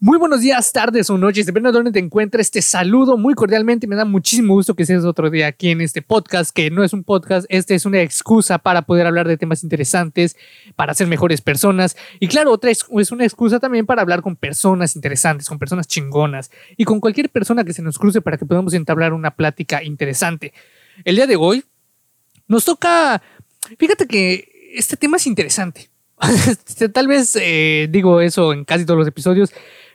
Muy 0.00 0.18
buenos 0.18 0.40
días, 0.40 0.72
tardes 0.72 1.08
o 1.08 1.16
noches, 1.16 1.46
depende 1.46 1.68
de 1.68 1.72
dónde 1.72 1.92
te 1.92 2.00
encuentres. 2.00 2.50
Te 2.50 2.60
saludo 2.60 3.16
muy 3.16 3.34
cordialmente. 3.34 3.86
Me 3.86 3.94
da 3.94 4.04
muchísimo 4.04 4.52
gusto 4.52 4.74
que 4.74 4.82
estés 4.82 5.04
otro 5.04 5.30
día 5.30 5.46
aquí 5.46 5.70
en 5.70 5.80
este 5.80 6.02
podcast, 6.02 6.50
que 6.50 6.68
no 6.68 6.82
es 6.82 6.92
un 6.92 7.04
podcast, 7.04 7.46
este 7.48 7.74
es 7.74 7.86
una 7.86 8.02
excusa 8.02 8.58
para 8.58 8.82
poder 8.82 9.06
hablar 9.06 9.28
de 9.28 9.38
temas 9.38 9.62
interesantes, 9.62 10.36
para 10.74 10.94
ser 10.94 11.06
mejores 11.06 11.40
personas. 11.40 11.96
Y 12.18 12.26
claro, 12.26 12.50
otra 12.50 12.72
es, 12.72 12.84
una 13.12 13.24
excusa 13.24 13.60
también 13.60 13.86
para 13.86 14.02
hablar 14.02 14.20
con 14.20 14.34
personas 14.34 14.96
interesantes, 14.96 15.48
con 15.48 15.60
personas 15.60 15.86
chingonas 15.86 16.50
y 16.76 16.84
con 16.84 17.00
cualquier 17.00 17.30
persona 17.30 17.64
que 17.64 17.72
se 17.72 17.80
nos 17.80 17.96
cruce 17.96 18.20
para 18.20 18.36
que 18.36 18.44
podamos 18.44 18.74
entablar 18.74 19.12
una 19.12 19.30
plática 19.30 19.82
interesante. 19.82 20.52
El 21.04 21.16
día 21.16 21.28
de 21.28 21.36
hoy 21.36 21.64
nos 22.48 22.64
toca. 22.64 23.22
Fíjate 23.78 24.06
que 24.06 24.72
este 24.74 24.96
tema 24.96 25.18
es 25.18 25.26
interesante. 25.26 25.88
Tal 26.92 27.06
vez 27.06 27.36
eh, 27.40 27.88
digo 27.90 28.20
eso 28.20 28.52
en 28.52 28.64
casi 28.64 28.84
todos 28.84 28.98
los 28.98 29.08
episodios 29.08 29.52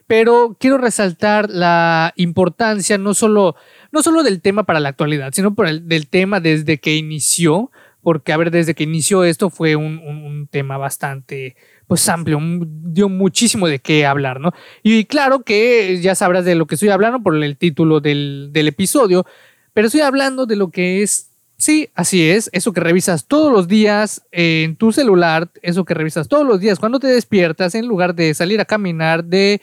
pero 0.09 0.57
quiero 0.59 0.79
resaltar 0.79 1.51
la 1.51 2.13
importancia 2.15 2.97
no 2.97 3.13
solo, 3.13 3.55
no 3.91 4.01
solo 4.01 4.23
del 4.23 4.41
tema 4.41 4.63
para 4.63 4.79
la 4.79 4.89
actualidad, 4.89 5.33
sino 5.35 5.53
por 5.53 5.67
el, 5.67 5.87
del 5.87 6.07
tema 6.07 6.39
desde 6.39 6.79
que 6.79 6.95
inició, 6.95 7.69
porque 8.01 8.33
a 8.33 8.37
ver, 8.37 8.49
desde 8.49 8.73
que 8.73 8.85
inició 8.85 9.23
esto 9.23 9.51
fue 9.51 9.75
un, 9.75 10.47
tema 10.49 10.79
bastante 10.79 11.55
pues 11.85 12.09
amplio, 12.09 12.39
dio 12.41 13.07
muchísimo 13.07 13.67
de 13.67 13.77
qué 13.77 14.07
hablar, 14.07 14.39
¿no? 14.39 14.51
Y 14.81 15.05
claro 15.05 15.43
que 15.43 15.99
ya 16.01 16.15
sabrás 16.15 16.43
de 16.43 16.55
lo 16.55 16.65
que 16.65 16.73
estoy 16.73 16.89
hablando 16.89 17.21
por 17.21 17.35
el 17.35 17.55
título 17.55 17.99
del, 17.99 18.49
del 18.51 18.67
episodio, 18.67 19.27
pero 19.73 19.85
estoy 19.85 20.01
hablando 20.01 20.47
de 20.47 20.55
lo 20.55 20.71
que 20.71 21.03
es, 21.03 21.29
sí, 21.57 21.91
así 21.93 22.27
es, 22.27 22.49
eso 22.51 22.73
que 22.73 22.81
revisas 22.81 23.27
todos 23.27 23.53
los 23.53 23.67
días 23.67 24.23
en 24.31 24.75
tu 24.75 24.91
celular, 24.91 25.51
eso 25.61 25.85
que 25.85 25.93
revisas 25.93 26.27
todos 26.27 26.47
los 26.47 26.59
días 26.59 26.79
cuando 26.79 26.99
te 26.99 27.05
despiertas, 27.05 27.75
en 27.75 27.85
lugar 27.85 28.15
de 28.15 28.33
salir 28.33 28.59
a 28.59 28.65
caminar, 28.65 29.23
de 29.23 29.61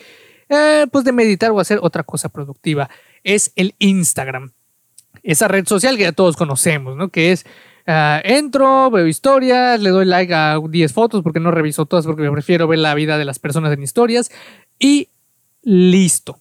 eh, 0.48 0.86
pues 0.90 1.04
de 1.04 1.12
meditar 1.12 1.50
o 1.50 1.60
hacer 1.60 1.80
otra 1.82 2.04
cosa 2.04 2.28
productiva, 2.28 2.88
es 3.24 3.52
el 3.56 3.74
Instagram. 3.78 4.52
Esa 5.22 5.48
red 5.48 5.66
social 5.66 5.96
que 5.96 6.04
ya 6.04 6.12
todos 6.12 6.36
conocemos, 6.36 6.96
¿no? 6.96 7.08
Que 7.08 7.32
es, 7.32 7.44
ah, 7.86 8.20
entro, 8.24 8.90
veo 8.90 9.06
historias, 9.06 9.80
le 9.80 9.90
doy 9.90 10.04
like 10.04 10.32
a 10.32 10.58
10 10.60 10.92
fotos 10.92 11.22
porque 11.22 11.40
no 11.40 11.50
reviso 11.50 11.86
todas 11.86 12.06
porque 12.06 12.30
prefiero 12.30 12.68
ver 12.68 12.78
la 12.78 12.94
vida 12.94 13.18
de 13.18 13.24
las 13.24 13.38
personas 13.38 13.72
en 13.72 13.82
historias 13.82 14.30
y 14.78 15.08
listo. 15.62 16.40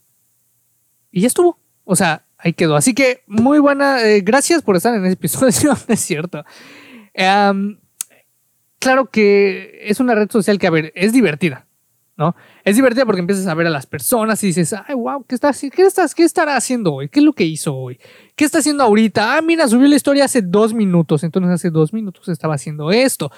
Y 1.12 1.22
ya 1.22 1.28
estuvo. 1.28 1.58
O 1.84 1.96
sea, 1.96 2.26
ahí 2.38 2.54
quedó. 2.54 2.76
Así 2.76 2.94
que 2.94 3.24
muy 3.26 3.60
buena, 3.60 4.04
eh, 4.04 4.22
gracias 4.22 4.62
por 4.62 4.76
estar 4.76 4.94
en 4.94 5.06
ese 5.06 5.14
episodio, 5.14 5.76
es 5.88 6.00
cierto. 6.00 6.46
claro 8.80 9.10
que 9.10 9.80
es 9.84 10.00
una 10.00 10.14
red 10.14 10.30
social 10.30 10.60
que, 10.60 10.68
a 10.68 10.72
ver, 10.72 10.92
es 10.96 11.12
divertida. 11.12 11.66
¿No? 12.18 12.36
Es 12.64 12.76
divertido 12.76 13.06
porque 13.06 13.20
empiezas 13.20 13.48
a 13.48 13.54
ver 13.54 13.68
a 13.68 13.70
las 13.70 13.86
personas 13.86 14.42
y 14.44 14.48
dices, 14.48 14.74
ay, 14.74 14.96
wow, 14.96 15.26
¿qué, 15.28 15.36
está, 15.36 15.52
qué, 15.54 15.82
estás, 15.82 16.16
¿qué 16.16 16.24
estará 16.24 16.56
haciendo 16.56 16.94
hoy? 16.94 17.10
¿Qué 17.10 17.20
es 17.20 17.26
lo 17.26 17.34
que 17.34 17.44
hizo 17.44 17.76
hoy? 17.76 18.00
¿Qué 18.36 18.46
está 18.46 18.60
haciendo 18.60 18.84
ahorita? 18.84 19.38
Ah, 19.38 19.42
mira, 19.42 19.68
subió 19.68 19.88
la 19.88 19.96
historia 19.96 20.26
hace 20.26 20.42
dos 20.42 20.74
minutos, 20.74 21.24
entonces 21.24 21.52
hace 21.52 21.70
dos 21.70 21.94
minutos 21.94 22.28
estaba 22.30 22.56
haciendo 22.56 22.92
esto. 22.92 23.32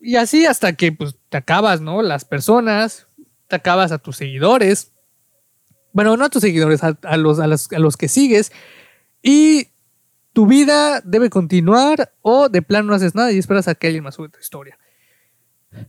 Y 0.00 0.16
así 0.16 0.46
hasta 0.46 0.74
que 0.74 0.92
pues, 0.92 1.16
te 1.28 1.36
acabas, 1.36 1.80
¿no? 1.80 2.02
Las 2.02 2.24
personas, 2.24 3.08
te 3.48 3.56
acabas 3.56 3.90
a 3.90 3.98
tus 3.98 4.16
seguidores. 4.16 4.92
Bueno, 5.92 6.16
no 6.16 6.26
a 6.26 6.28
tus 6.28 6.42
seguidores, 6.42 6.82
a, 6.84 7.16
los, 7.16 7.40
a, 7.40 7.46
los, 7.46 7.72
a 7.72 7.78
los 7.78 7.96
que 7.96 8.06
sigues. 8.06 8.52
Y 9.22 9.68
tu 10.32 10.46
vida 10.46 11.00
debe 11.00 11.30
continuar 11.30 12.12
o 12.20 12.48
de 12.48 12.62
plano 12.62 12.88
no 12.88 12.94
haces 12.94 13.14
nada 13.14 13.32
y 13.32 13.38
esperas 13.38 13.66
a 13.68 13.74
que 13.74 13.86
alguien 13.86 14.04
más 14.04 14.14
sube 14.14 14.28
tu 14.28 14.38
historia. 14.38 14.78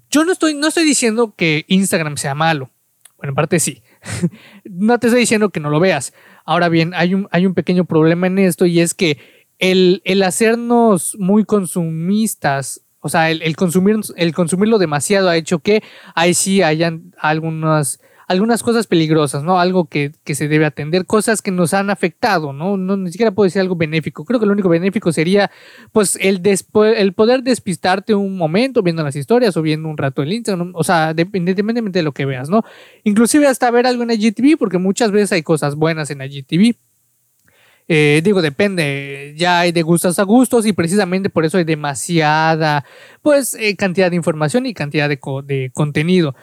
Yo 0.10 0.24
no 0.26 0.32
estoy, 0.32 0.54
no 0.54 0.68
estoy 0.68 0.86
diciendo 0.86 1.34
que 1.36 1.66
Instagram 1.68 2.18
sea 2.18 2.36
malo. 2.36 2.72
Bueno, 3.18 3.32
en 3.32 3.36
parte 3.36 3.60
sí. 3.60 3.82
no 4.66 5.00
te 5.00 5.08
estoy 5.08 5.22
diciendo 5.22 5.50
que 5.50 5.60
no 5.60 5.70
lo 5.70 5.80
veas. 5.80 6.14
Ahora 6.46 6.70
bien, 6.70 6.94
hay 6.94 7.14
un, 7.14 7.28
hay 7.32 7.46
un 7.46 7.54
pequeño 7.54 7.86
problema 7.86 8.28
en 8.28 8.40
esto 8.40 8.66
y 8.66 8.80
es 8.80 8.94
que 8.94 9.18
el, 9.60 10.02
el 10.06 10.24
hacernos 10.24 11.16
muy 11.20 11.46
consumistas, 11.46 12.82
o 13.00 13.10
sea, 13.10 13.32
el, 13.32 13.42
el, 13.42 13.56
consumir, 13.56 13.98
el 14.16 14.34
consumirlo 14.34 14.78
demasiado 14.78 15.30
ha 15.30 15.38
hecho 15.38 15.60
que 15.60 15.84
ahí 16.16 16.34
sí 16.34 16.62
hayan 16.62 17.16
algunas 17.20 18.00
algunas 18.28 18.62
cosas 18.62 18.88
peligrosas, 18.88 19.42
¿no? 19.44 19.58
Algo 19.58 19.86
que, 19.86 20.12
se 20.26 20.48
debe 20.50 20.66
atender, 20.66 21.06
cosas 21.06 21.42
que 21.42 21.50
nos 21.50 21.74
han 21.74 21.90
afectado, 21.90 22.52
¿no? 22.52 22.76
¿no? 22.76 22.98
Ni 22.98 23.10
siquiera 23.10 23.32
puedo 23.32 23.46
decir 23.46 23.62
algo 23.62 23.78
benéfico. 23.78 24.26
Creo 24.26 24.40
que 24.40 24.46
lo 24.46 24.52
único 24.52 24.68
benéfico 24.68 25.14
sería, 25.14 25.50
pues, 25.94 26.18
el, 26.22 26.42
el 26.98 27.14
poder 27.14 27.42
despistarte 27.42 28.14
un 28.14 28.38
momento 28.38 28.84
viendo 28.84 29.02
las 29.02 29.16
historias 29.16 29.56
o 29.56 29.62
viendo 29.62 29.88
un 29.88 29.98
rato 29.98 30.22
el 30.22 30.34
Instagram, 30.34 30.74
o 30.76 30.84
sea, 30.84 31.12
independientemente 31.12 32.00
de 32.00 32.04
lo 32.04 32.12
que 32.12 32.26
veas, 32.26 32.50
¿no? 32.50 32.64
Inclusive 33.06 33.48
hasta 33.48 33.72
ver 33.72 33.88
algo 33.88 34.04
en 34.04 34.12
IGTV, 34.12 34.58
porque 34.60 34.78
muchas 34.78 35.12
veces 35.12 35.32
hay 35.32 35.42
cosas 35.42 35.76
buenas 35.76 36.12
en 36.12 36.22
IGTV. 36.22 36.76
Eh, 37.88 38.20
digo, 38.22 38.42
depende, 38.42 39.34
ya 39.38 39.62
hay 39.62 39.72
de 39.72 39.82
gustos 39.84 40.20
a 40.20 40.24
gustos 40.24 40.66
y 40.66 40.74
precisamente 40.74 41.30
por 41.30 41.46
eso 41.46 41.58
hay 41.58 41.64
demasiada, 41.64 42.84
pues, 43.22 43.54
eh, 43.54 43.78
cantidad 43.78 44.10
de 44.10 44.18
información 44.18 44.66
y 44.66 44.74
cantidad 44.74 45.08
de, 45.08 45.18
de 45.46 45.72
contenido. 45.74 46.36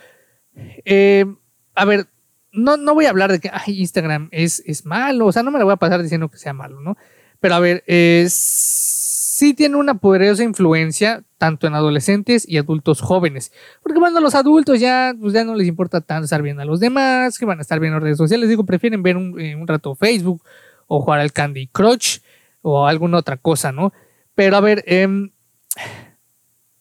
Eh, 0.87 1.27
a 1.75 1.85
ver, 1.85 2.07
no, 2.53 2.77
no 2.77 2.95
voy 2.95 3.07
a 3.07 3.11
hablar 3.11 3.33
de 3.33 3.41
que 3.41 3.51
Instagram 3.67 4.29
es, 4.31 4.63
es 4.67 4.87
malo, 4.87 5.27
o 5.27 5.33
sea, 5.33 5.43
no 5.43 5.51
me 5.51 5.59
la 5.59 5.65
voy 5.65 5.75
a 5.75 5.77
pasar 5.77 6.03
diciendo 6.03 6.29
que 6.29 6.39
sea 6.39 6.53
malo, 6.53 6.81
¿no? 6.81 6.97
Pero 7.41 7.57
a 7.57 7.61
ver, 7.61 7.83
sí 8.29 9.53
tiene 9.55 9.77
una 9.77 9.95
poderosa 9.95 10.45
influencia 10.45 11.25
tanto 11.37 11.67
en 11.67 11.75
adolescentes 11.75 12.49
y 12.49 12.57
adultos 12.57 13.01
jóvenes. 13.01 13.53
Porque 13.83 13.99
cuando 13.99 14.21
los 14.21 14.35
adultos 14.35 14.81
ya, 14.81 15.13
pues 15.21 15.35
ya 15.35 15.45
no 15.45 15.55
les 15.55 15.67
importa 15.67 16.01
tanto 16.01 16.25
estar 16.25 16.41
viendo 16.41 16.63
a 16.63 16.65
los 16.65 16.81
demás, 16.81 17.39
que 17.39 17.45
van 17.45 17.59
a 17.59 17.63
estar 17.63 17.81
viendo 17.81 18.01
redes 18.01 18.17
sociales, 18.17 18.49
digo, 18.49 18.65
prefieren 18.65 19.03
ver 19.03 19.17
un, 19.17 19.39
eh, 19.41 19.57
un 19.57 19.67
rato 19.67 19.95
Facebook 19.95 20.43
o 20.87 21.03
jugar 21.03 21.21
al 21.21 21.33
Candy 21.33 21.67
Crush 21.67 22.21
o 22.63 22.87
alguna 22.87 23.19
otra 23.19 23.37
cosa, 23.37 23.73
¿no? 23.73 23.93
Pero 24.35 24.57
a 24.57 24.61
ver, 24.61 24.85
em, 24.87 25.33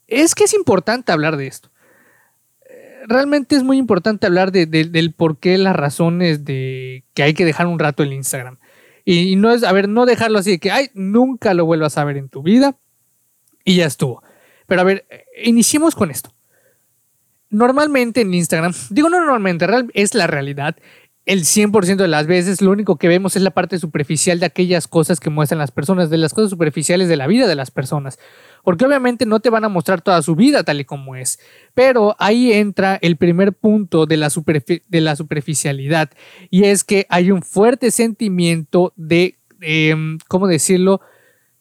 es 0.07 0.35
que 0.35 0.45
es 0.45 0.53
importante 0.53 1.11
hablar 1.11 1.35
de 1.35 1.47
esto 1.47 1.72
realmente 3.07 3.55
es 3.55 3.63
muy 3.63 3.77
importante 3.77 4.27
hablar 4.27 4.51
de, 4.51 4.65
del 4.65 5.13
por 5.13 5.37
qué, 5.37 5.57
las 5.57 5.75
razones 5.75 6.45
de 6.45 7.03
que 7.13 7.23
hay 7.23 7.33
que 7.33 7.45
dejar 7.45 7.67
un 7.67 7.79
rato 7.79 8.03
el 8.03 8.13
Instagram. 8.13 8.57
Y, 9.05 9.35
no 9.35 9.51
es, 9.51 9.63
a 9.63 9.71
ver, 9.71 9.89
no 9.89 10.05
dejarlo 10.05 10.39
así 10.39 10.51
de 10.51 10.59
que, 10.59 10.71
ay, 10.71 10.89
nunca 10.93 11.53
lo 11.53 11.65
vuelvas 11.65 11.97
a 11.97 12.05
ver 12.05 12.17
en 12.17 12.29
tu 12.29 12.41
vida 12.41 12.77
y 13.65 13.77
ya 13.77 13.85
estuvo. 13.85 14.23
Pero 14.65 14.81
a 14.81 14.85
ver, 14.85 15.05
iniciemos 15.43 15.95
con 15.95 16.09
esto. 16.09 16.33
Normalmente 17.49 18.21
en 18.21 18.33
Instagram, 18.33 18.73
digo 18.89 19.09
no 19.09 19.19
normalmente, 19.19 19.67
es 19.93 20.15
la 20.15 20.27
realidad, 20.27 20.75
el 21.25 21.45
100% 21.45 21.95
de 21.95 22.07
las 22.07 22.27
veces 22.27 22.61
lo 22.61 22.71
único 22.71 22.97
que 22.97 23.07
vemos 23.07 23.35
es 23.35 23.41
la 23.41 23.51
parte 23.51 23.79
superficial 23.79 24.39
de 24.39 24.45
aquellas 24.45 24.87
cosas 24.87 25.19
que 25.19 25.29
muestran 25.29 25.59
las 25.59 25.71
personas, 25.71 26.09
de 26.09 26.17
las 26.17 26.33
cosas 26.33 26.49
superficiales 26.49 27.07
de 27.07 27.15
la 27.15 27.27
vida 27.27 27.47
de 27.47 27.55
las 27.55 27.71
personas. 27.71 28.19
Porque 28.63 28.85
obviamente 28.85 29.25
no 29.25 29.39
te 29.39 29.49
van 29.49 29.65
a 29.65 29.69
mostrar 29.69 30.01
toda 30.01 30.21
su 30.21 30.35
vida 30.35 30.63
tal 30.63 30.79
y 30.79 30.85
como 30.85 31.15
es. 31.15 31.39
Pero 31.73 32.15
ahí 32.17 32.53
entra 32.53 32.97
el 33.01 33.17
primer 33.17 33.53
punto 33.53 34.05
de 34.05 34.17
la, 34.17 34.29
de 34.87 35.01
la 35.01 35.15
superficialidad. 35.15 36.09
Y 36.49 36.63
es 36.63 36.83
que 36.83 37.05
hay 37.09 37.31
un 37.31 37.43
fuerte 37.43 37.91
sentimiento 37.91 38.93
de, 38.95 39.37
em, 39.61 40.17
¿cómo 40.27 40.47
decirlo? 40.47 41.01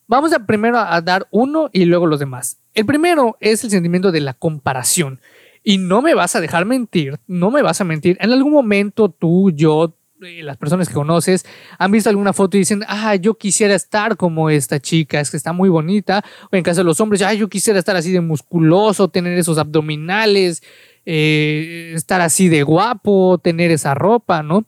Vamos 0.06 0.32
a 0.32 0.46
primero 0.46 0.78
a 0.78 1.00
dar 1.00 1.26
uno 1.30 1.70
y 1.72 1.84
luego 1.86 2.06
los 2.06 2.20
demás. 2.20 2.58
El 2.74 2.86
primero 2.86 3.36
es 3.40 3.64
el 3.64 3.70
sentimiento 3.70 4.12
de 4.12 4.20
la 4.20 4.34
comparación. 4.34 5.20
Y 5.64 5.78
no 5.78 6.02
me 6.02 6.14
vas 6.14 6.34
a 6.34 6.40
dejar 6.40 6.64
mentir, 6.64 7.18
no 7.26 7.50
me 7.50 7.62
vas 7.62 7.80
a 7.80 7.84
mentir. 7.84 8.16
En 8.20 8.32
algún 8.32 8.52
momento 8.52 9.10
tú, 9.10 9.50
yo, 9.52 9.96
las 10.22 10.56
personas 10.56 10.88
que 10.88 10.94
conoces 10.94 11.44
han 11.78 11.90
visto 11.90 12.08
alguna 12.08 12.32
foto 12.32 12.56
y 12.56 12.60
dicen, 12.60 12.82
ah, 12.86 13.14
yo 13.16 13.34
quisiera 13.34 13.74
estar 13.74 14.16
como 14.16 14.50
esta 14.50 14.80
chica, 14.80 15.20
es 15.20 15.30
que 15.30 15.36
está 15.36 15.52
muy 15.52 15.68
bonita. 15.68 16.24
O 16.50 16.56
en 16.56 16.62
caso 16.62 16.80
de 16.80 16.84
los 16.84 17.00
hombres, 17.00 17.22
yo 17.36 17.48
quisiera 17.48 17.78
estar 17.78 17.96
así 17.96 18.12
de 18.12 18.20
musculoso, 18.20 19.08
tener 19.08 19.36
esos 19.38 19.58
abdominales, 19.58 20.62
eh, 21.04 21.92
estar 21.94 22.20
así 22.20 22.48
de 22.48 22.62
guapo, 22.62 23.38
tener 23.38 23.70
esa 23.70 23.94
ropa, 23.94 24.42
¿no? 24.42 24.66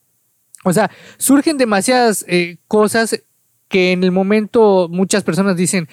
O 0.65 0.73
sea, 0.73 0.91
surgen 1.19 1.59
demasiadas 1.59 2.25
eh, 2.27 2.57
cosas 2.67 3.23
que 3.69 3.93
en 3.93 4.03
el 4.03 4.13
momento 4.13 4.89
muchas 4.91 5.23
personas 5.23 5.57
dicen, 5.57 5.89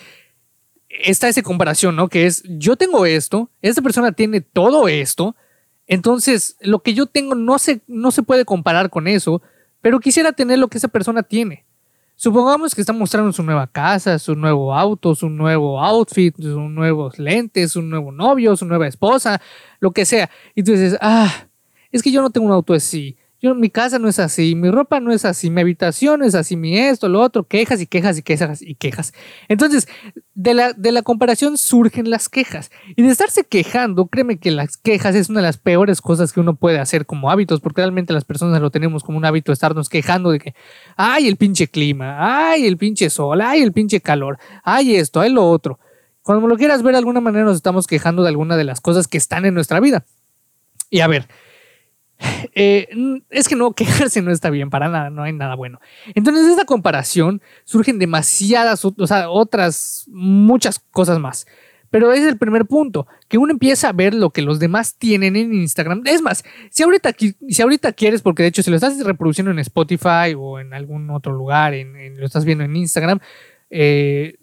está 0.89 1.27
esa 1.27 1.41
comparación, 1.41 1.95
¿no? 1.95 2.09
Que 2.09 2.25
es, 2.25 2.43
yo 2.47 2.75
tengo 2.75 3.05
esto, 3.05 3.49
esta 3.61 3.81
persona 3.81 4.11
tiene 4.11 4.41
todo 4.41 4.87
esto, 4.87 5.35
entonces 5.91 6.55
lo 6.61 6.79
que 6.79 6.93
yo 6.93 7.05
tengo 7.05 7.35
no 7.35 7.59
se, 7.59 7.81
no 7.85 8.11
se 8.11 8.23
puede 8.23 8.45
comparar 8.45 8.89
con 8.89 9.09
eso, 9.09 9.41
pero 9.81 9.99
quisiera 9.99 10.31
tener 10.31 10.57
lo 10.57 10.69
que 10.69 10.77
esa 10.77 10.87
persona 10.87 11.21
tiene. 11.21 11.65
Supongamos 12.15 12.73
que 12.73 12.79
está 12.79 12.93
mostrando 12.93 13.33
su 13.33 13.43
nueva 13.43 13.67
casa, 13.67 14.17
su 14.17 14.33
nuevo 14.33 14.73
auto, 14.73 15.15
su 15.15 15.27
nuevo 15.27 15.81
outfit, 15.83 16.33
sus 16.37 16.55
nuevos 16.55 17.19
lentes, 17.19 17.73
su 17.73 17.81
nuevo 17.81 18.13
novio, 18.13 18.55
su 18.55 18.65
nueva 18.65 18.87
esposa, 18.87 19.41
lo 19.81 19.91
que 19.91 20.05
sea. 20.05 20.29
Y 20.55 20.63
tú 20.63 20.71
dices, 20.71 20.97
ah, 21.01 21.47
es 21.91 22.01
que 22.01 22.09
yo 22.09 22.21
no 22.21 22.29
tengo 22.29 22.47
un 22.47 22.53
auto 22.53 22.73
así, 22.73 23.17
Yo, 23.41 23.55
mi 23.55 23.71
casa 23.71 23.97
no 23.97 24.07
es 24.07 24.19
así, 24.19 24.53
mi 24.53 24.69
ropa 24.69 24.99
no 24.99 25.11
es 25.11 25.25
así, 25.25 25.49
mi 25.49 25.61
habitación 25.61 26.19
no 26.19 26.25
es 26.25 26.35
así, 26.35 26.55
mi 26.55 26.77
esto, 26.77 27.09
lo 27.09 27.19
otro, 27.21 27.43
quejas 27.43 27.81
y 27.81 27.87
quejas 27.87 28.19
y 28.19 28.21
quejas 28.21 28.61
y 28.61 28.75
quejas. 28.75 29.13
Entonces, 29.47 29.87
de 30.35 30.53
la, 30.53 30.73
de 30.73 30.91
la 30.91 31.01
comparación 31.01 31.57
surgen 31.57 32.11
las 32.11 32.29
quejas. 32.29 32.69
Y 32.95 33.01
de 33.01 33.09
estarse 33.09 33.43
quejando, 33.43 34.05
créeme 34.05 34.37
que 34.37 34.51
las 34.51 34.77
quejas 34.77 35.15
es 35.15 35.29
una 35.29 35.39
de 35.39 35.47
las 35.47 35.57
peores 35.57 36.01
cosas 36.01 36.33
que 36.33 36.39
uno 36.39 36.55
puede 36.55 36.77
hacer 36.77 37.07
como 37.07 37.31
hábitos, 37.31 37.61
porque 37.61 37.81
realmente 37.81 38.13
las 38.13 38.25
personas 38.25 38.61
lo 38.61 38.69
tenemos 38.69 39.01
como 39.01 39.17
un 39.17 39.25
hábito 39.25 39.51
estarnos 39.51 39.89
quejando 39.89 40.29
de 40.29 40.37
que, 40.37 40.55
ay, 40.95 41.27
el 41.27 41.35
pinche 41.35 41.67
clima, 41.67 42.51
ay, 42.51 42.67
el 42.67 42.77
pinche 42.77 43.09
sol, 43.09 43.41
ay, 43.41 43.63
el 43.63 43.73
pinche 43.73 44.01
calor, 44.01 44.37
ay, 44.63 44.95
esto, 44.97 45.19
ay, 45.19 45.31
lo 45.31 45.49
otro. 45.49 45.79
Cuando 46.21 46.45
lo 46.47 46.57
quieras 46.57 46.83
ver 46.83 46.93
de 46.93 46.99
alguna 46.99 47.21
manera 47.21 47.45
nos 47.45 47.55
estamos 47.55 47.87
quejando 47.87 48.21
de 48.21 48.29
alguna 48.29 48.55
de 48.55 48.65
las 48.65 48.81
cosas 48.81 49.07
que 49.07 49.17
están 49.17 49.45
en 49.45 49.55
nuestra 49.55 49.79
vida. 49.79 50.05
Y 50.91 50.99
a 50.99 51.07
ver, 51.07 51.27
eh, 52.53 52.87
es 53.29 53.47
que 53.47 53.55
no, 53.55 53.71
quejarse 53.75 54.21
no 54.21 54.31
está 54.31 54.49
bien 54.49 54.69
para 54.69 54.89
nada, 54.89 55.09
no 55.09 55.23
hay 55.23 55.33
nada 55.33 55.55
bueno. 55.55 55.79
Entonces, 56.15 56.45
de 56.45 56.51
esta 56.51 56.65
comparación 56.65 57.41
surgen 57.63 57.99
demasiadas, 57.99 58.83
o 58.85 59.07
sea, 59.07 59.29
otras, 59.29 60.05
muchas 60.09 60.79
cosas 60.91 61.19
más. 61.19 61.45
Pero 61.89 62.13
es 62.13 62.25
el 62.25 62.37
primer 62.37 62.65
punto, 62.65 63.05
que 63.27 63.37
uno 63.37 63.51
empieza 63.51 63.89
a 63.89 63.93
ver 63.93 64.13
lo 64.13 64.29
que 64.29 64.41
los 64.41 64.59
demás 64.59 64.95
tienen 64.95 65.35
en 65.35 65.53
Instagram. 65.53 66.03
Es 66.05 66.21
más, 66.21 66.45
si 66.69 66.83
ahorita, 66.83 67.13
si 67.49 67.61
ahorita 67.61 67.91
quieres, 67.91 68.21
porque 68.21 68.43
de 68.43 68.49
hecho 68.49 68.63
si 68.63 68.69
lo 68.69 68.77
estás 68.77 68.97
reproduciendo 69.03 69.51
en 69.51 69.59
Spotify 69.59 70.33
o 70.37 70.59
en 70.59 70.73
algún 70.73 71.09
otro 71.09 71.33
lugar, 71.33 71.73
en, 71.73 72.17
lo 72.17 72.25
estás 72.25 72.45
viendo 72.45 72.63
en 72.63 72.77
Instagram, 72.77 73.19
eh, 73.69 74.35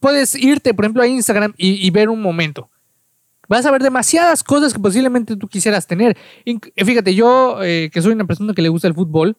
puedes 0.00 0.34
irte, 0.34 0.74
por 0.74 0.84
ejemplo, 0.84 1.02
a 1.02 1.06
Instagram 1.06 1.54
y 1.56 1.90
ver 1.90 2.10
un 2.10 2.20
momento 2.20 2.68
vas 3.48 3.66
a 3.66 3.70
ver 3.70 3.82
demasiadas 3.82 4.42
cosas 4.42 4.72
que 4.72 4.80
posiblemente 4.80 5.36
tú 5.36 5.48
quisieras 5.48 5.86
tener. 5.86 6.16
Eh, 6.44 6.84
fíjate, 6.84 7.14
yo 7.14 7.62
eh, 7.62 7.90
que 7.92 8.02
soy 8.02 8.12
una 8.12 8.26
persona 8.26 8.54
que 8.54 8.62
le 8.62 8.68
gusta 8.68 8.88
el 8.88 8.94
fútbol, 8.94 9.36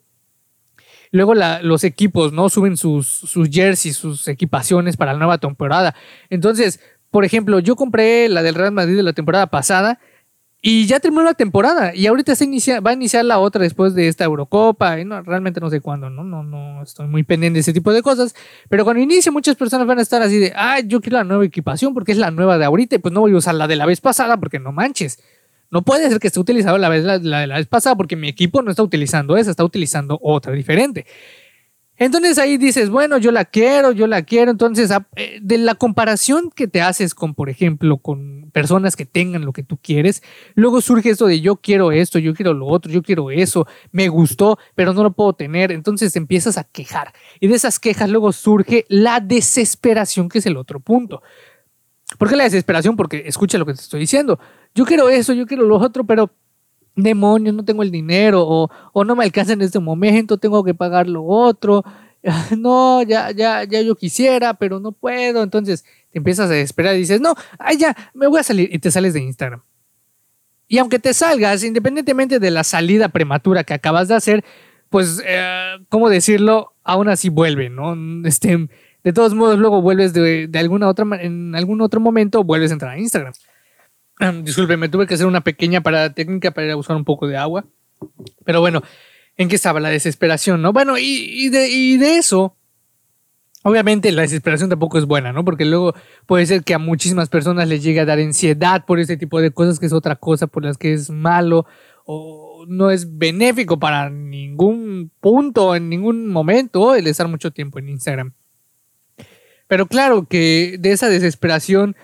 luego 1.12 1.34
los 1.36 1.84
equipos, 1.84 2.34
¿no? 2.34 2.50
Suben 2.50 2.78
sus, 2.78 3.08
sus 3.08 3.50
jerseys, 3.50 3.98
sus 3.98 4.28
equipaciones 4.28 4.98
para 4.98 5.14
la 5.14 5.20
nueva 5.20 5.38
temporada. 5.38 5.96
Entonces, 6.30 6.80
por 7.12 7.26
ejemplo, 7.26 7.60
yo 7.60 7.76
compré 7.76 8.30
la 8.30 8.44
del 8.44 8.56
Real 8.56 8.72
Madrid 8.72 8.98
de 8.98 9.04
la 9.04 9.14
temporada 9.14 9.48
pasada 9.48 10.00
y 10.62 10.88
ya 10.88 11.00
terminó 11.00 11.24
la 11.24 11.36
temporada 11.36 11.94
y 11.94 12.08
ahorita 12.08 12.36
se 12.36 12.46
inicia, 12.46 12.80
va 12.80 12.90
a 12.90 12.94
iniciar 12.94 13.24
la 13.24 13.38
otra 13.38 13.62
después 13.62 13.94
de 13.94 14.08
esta 14.08 14.24
Eurocopa. 14.24 15.00
Y 15.00 15.06
no, 15.06 15.22
realmente 15.22 15.60
no 15.60 15.70
sé 15.70 15.82
cuándo, 15.82 16.10
¿no? 16.10 16.24
No, 16.24 16.44
no 16.44 16.82
estoy 16.82 17.08
muy 17.08 17.24
pendiente 17.24 17.58
de 17.58 17.62
ese 17.62 17.74
tipo 17.74 17.94
de 17.94 18.02
cosas. 18.02 18.36
Pero 18.68 18.84
cuando 18.84 19.02
inicie 19.02 19.32
muchas 19.32 19.56
personas 19.56 19.86
van 19.86 20.00
a 20.00 20.02
estar 20.02 20.22
así 20.22 20.38
de, 20.40 20.54
ah, 20.56 20.80
yo 20.80 21.00
quiero 21.00 21.18
la 21.20 21.24
nueva 21.24 21.46
equipación 21.46 21.94
porque 21.94 22.12
es 22.12 22.18
la 22.18 22.32
nueva 22.32 22.58
de 22.58 22.66
ahorita 22.66 22.96
y 22.96 23.00
pues 23.00 23.14
no 23.14 23.22
voy 23.22 23.34
a 23.34 23.38
usar 23.38 23.54
la 23.54 23.68
de 23.68 23.76
la 23.76 23.86
vez 23.86 24.02
pasada 24.02 24.38
porque 24.38 24.60
no 24.60 24.72
manches. 24.72 25.20
No 25.70 25.84
puede 25.84 26.10
ser 26.10 26.20
que 26.20 26.28
esté 26.28 26.40
utilizando 26.40 26.78
la, 26.78 26.90
vez, 26.90 27.04
la 27.04 27.20
de 27.20 27.48
la 27.48 27.58
vez 27.58 27.68
pasada 27.68 27.96
porque 27.96 28.16
mi 28.16 28.28
equipo 28.28 28.62
no 28.64 28.72
está 28.72 28.82
utilizando 28.82 29.38
esa, 29.38 29.52
está 29.52 29.64
utilizando 29.64 30.18
otra 30.24 30.54
diferente. 30.54 31.06
Entonces 32.00 32.38
ahí 32.38 32.58
dices, 32.58 32.90
bueno, 32.90 33.18
yo 33.18 33.32
la 33.32 33.46
quiero, 33.46 33.92
yo 33.92 34.06
la 34.06 34.22
quiero. 34.22 34.52
Entonces, 34.52 34.92
eh, 35.16 35.40
de 35.42 35.58
la 35.58 35.76
comparación 35.76 36.52
que 36.56 36.68
te 36.68 36.82
haces 36.82 37.16
con, 37.16 37.34
por 37.34 37.50
ejemplo, 37.50 37.98
con 37.98 38.52
personas 38.52 38.96
que 38.96 39.06
tengan 39.06 39.46
lo 39.46 39.54
que 39.54 39.64
tú 39.64 39.78
quieres, 39.78 40.22
luego 40.54 40.82
surge 40.82 41.10
esto 41.10 41.26
de 41.26 41.42
yo 41.42 41.58
quiero 41.58 41.92
esto, 41.92 42.20
yo 42.20 42.36
quiero 42.36 42.54
lo 42.54 42.68
otro, 42.68 42.92
yo 42.92 43.02
quiero 43.02 43.32
eso, 43.32 43.68
me 43.92 44.10
gustó, 44.10 44.60
pero 44.76 44.94
no 44.94 45.04
lo 45.04 45.14
puedo 45.14 45.34
tener. 45.34 45.72
Entonces 45.72 46.16
empiezas 46.16 46.58
a 46.58 46.64
quejar. 46.64 47.14
Y 47.40 47.48
de 47.48 47.56
esas 47.56 47.80
quejas 47.80 48.10
luego 48.10 48.32
surge 48.32 48.86
la 48.90 49.20
desesperación, 49.20 50.30
que 50.30 50.38
es 50.40 50.46
el 50.46 50.58
otro 50.58 50.80
punto. 50.80 51.24
¿Por 52.18 52.30
qué 52.30 52.36
la 52.36 52.46
desesperación? 52.46 52.96
Porque 52.96 53.24
escucha 53.26 53.58
lo 53.58 53.66
que 53.66 53.74
te 53.74 53.82
estoy 53.82 54.00
diciendo. 54.00 54.40
Yo 54.74 54.86
quiero 54.86 55.10
eso, 55.10 55.34
yo 55.34 55.46
quiero 55.46 55.64
lo 55.64 55.78
otro, 55.78 56.06
pero 56.06 56.32
demonios, 56.98 57.56
no 57.56 57.64
tengo 57.64 57.84
el 57.84 57.92
dinero 57.92 58.44
o, 58.46 59.04
no 59.06 59.16
me 59.16 59.24
alcanza 59.24 59.54
en 59.54 59.62
este 59.62 59.80
momento, 59.80 60.38
tengo 60.38 60.64
que 60.64 60.74
pagar 60.74 61.08
lo 61.08 61.24
otro, 61.24 61.86
no, 62.58 63.04
ya, 63.04 63.32
ya, 63.32 63.64
ya 63.64 63.82
yo 63.82 63.96
quisiera, 63.96 64.56
pero 64.56 64.80
no 64.80 64.92
puedo, 64.92 65.44
entonces 65.44 65.86
te 66.12 66.18
empiezas 66.18 66.50
a 66.50 66.54
desesperar 66.54 66.96
y 66.96 67.00
dices, 67.00 67.22
no, 67.22 67.36
ay 67.60 67.78
ya, 67.78 67.96
me 68.14 68.28
voy 68.28 68.40
a 68.40 68.44
salir 68.44 68.70
y 68.74 68.80
te 68.80 68.92
sales 68.92 69.14
de 69.14 69.22
Instagram. 69.22 69.62
Y 70.68 70.80
aunque 70.80 71.00
te 71.00 71.14
salgas, 71.14 71.64
independientemente 71.64 72.40
de 72.40 72.52
la 72.52 72.66
salida 72.66 73.08
prematura 73.08 73.64
que 73.64 73.74
acabas 73.74 74.10
de 74.10 74.16
hacer, 74.16 74.44
pues, 74.90 75.22
eh, 75.26 75.78
¿cómo 75.88 76.10
decirlo? 76.10 76.74
Aún 76.84 77.08
así 77.08 77.30
vuelve, 77.30 77.70
¿no? 77.70 77.96
Este, 78.28 78.68
de 79.04 79.14
todos 79.14 79.34
modos, 79.34 79.60
luego 79.60 79.82
vuelves 79.82 80.12
de, 80.12 80.48
de 80.48 80.60
alguna 80.60 80.90
otra, 80.90 81.06
en 81.22 81.56
algún 81.56 81.80
otro 81.80 82.02
momento, 82.02 82.44
vuelves 82.44 82.72
a 82.72 82.74
entrar 82.74 82.92
a 82.92 83.00
Instagram. 83.00 83.34
Disculpe, 84.44 84.78
me 84.78 84.90
tuve 84.90 85.08
que 85.08 85.14
hacer 85.14 85.28
una 85.28 85.42
pequeña 85.42 85.82
parada 85.82 86.14
técnica 86.14 86.52
para 86.52 86.68
ir 86.68 86.74
a 86.74 86.76
buscar 86.76 86.96
un 86.96 87.06
poco 87.06 87.28
de 87.28 87.38
agua. 87.38 87.66
Pero 88.46 88.62
bueno, 88.62 88.82
¿en 89.38 89.50
qué 89.50 89.56
estaba 89.56 89.80
la 89.80 89.90
desesperación, 89.90 90.62
no? 90.62 90.74
Bueno, 90.74 90.98
y, 90.98 91.50
de, 91.50 92.18
eso, 92.18 92.56
obviamente 93.64 94.12
la 94.12 94.24
desesperación 94.24 94.70
tampoco 94.70 94.98
es 94.98 95.06
buena, 95.06 95.34
¿no? 95.34 95.46
Porque 95.46 95.66
luego 95.66 95.94
puede 96.26 96.46
ser 96.46 96.64
que 96.64 96.74
a 96.74 96.80
muchísimas 96.80 97.30
personas 97.30 97.68
les 97.68 97.84
llegue 97.84 98.00
a 98.00 98.06
dar 98.06 98.20
ansiedad 98.20 98.86
por 98.86 99.00
este 99.00 99.18
tipo 99.18 99.42
de 99.42 99.52
cosas, 99.52 99.80
que 99.80 99.86
es 99.86 99.94
otra 99.94 100.16
cosa 100.16 100.48
por 100.48 100.64
las 100.64 100.78
que 100.78 100.94
es 100.94 101.10
malo 101.10 101.66
o 102.06 102.66
no 102.68 102.90
es 102.90 103.18
benéfico 103.18 103.80
para 103.80 104.10
ningún 104.10 105.12
punto, 105.20 105.76
en 105.76 105.90
ningún 105.90 106.28
momento, 106.28 106.96
el 106.96 107.08
estar 107.08 107.28
mucho 107.28 107.52
tiempo 107.52 107.80
en 107.80 107.90
Instagram. 107.90 108.34
Pero 109.68 109.88
claro 109.88 110.26
que 110.28 110.78
de 110.80 110.94
esa 110.94 111.10
desesperación 111.10 111.96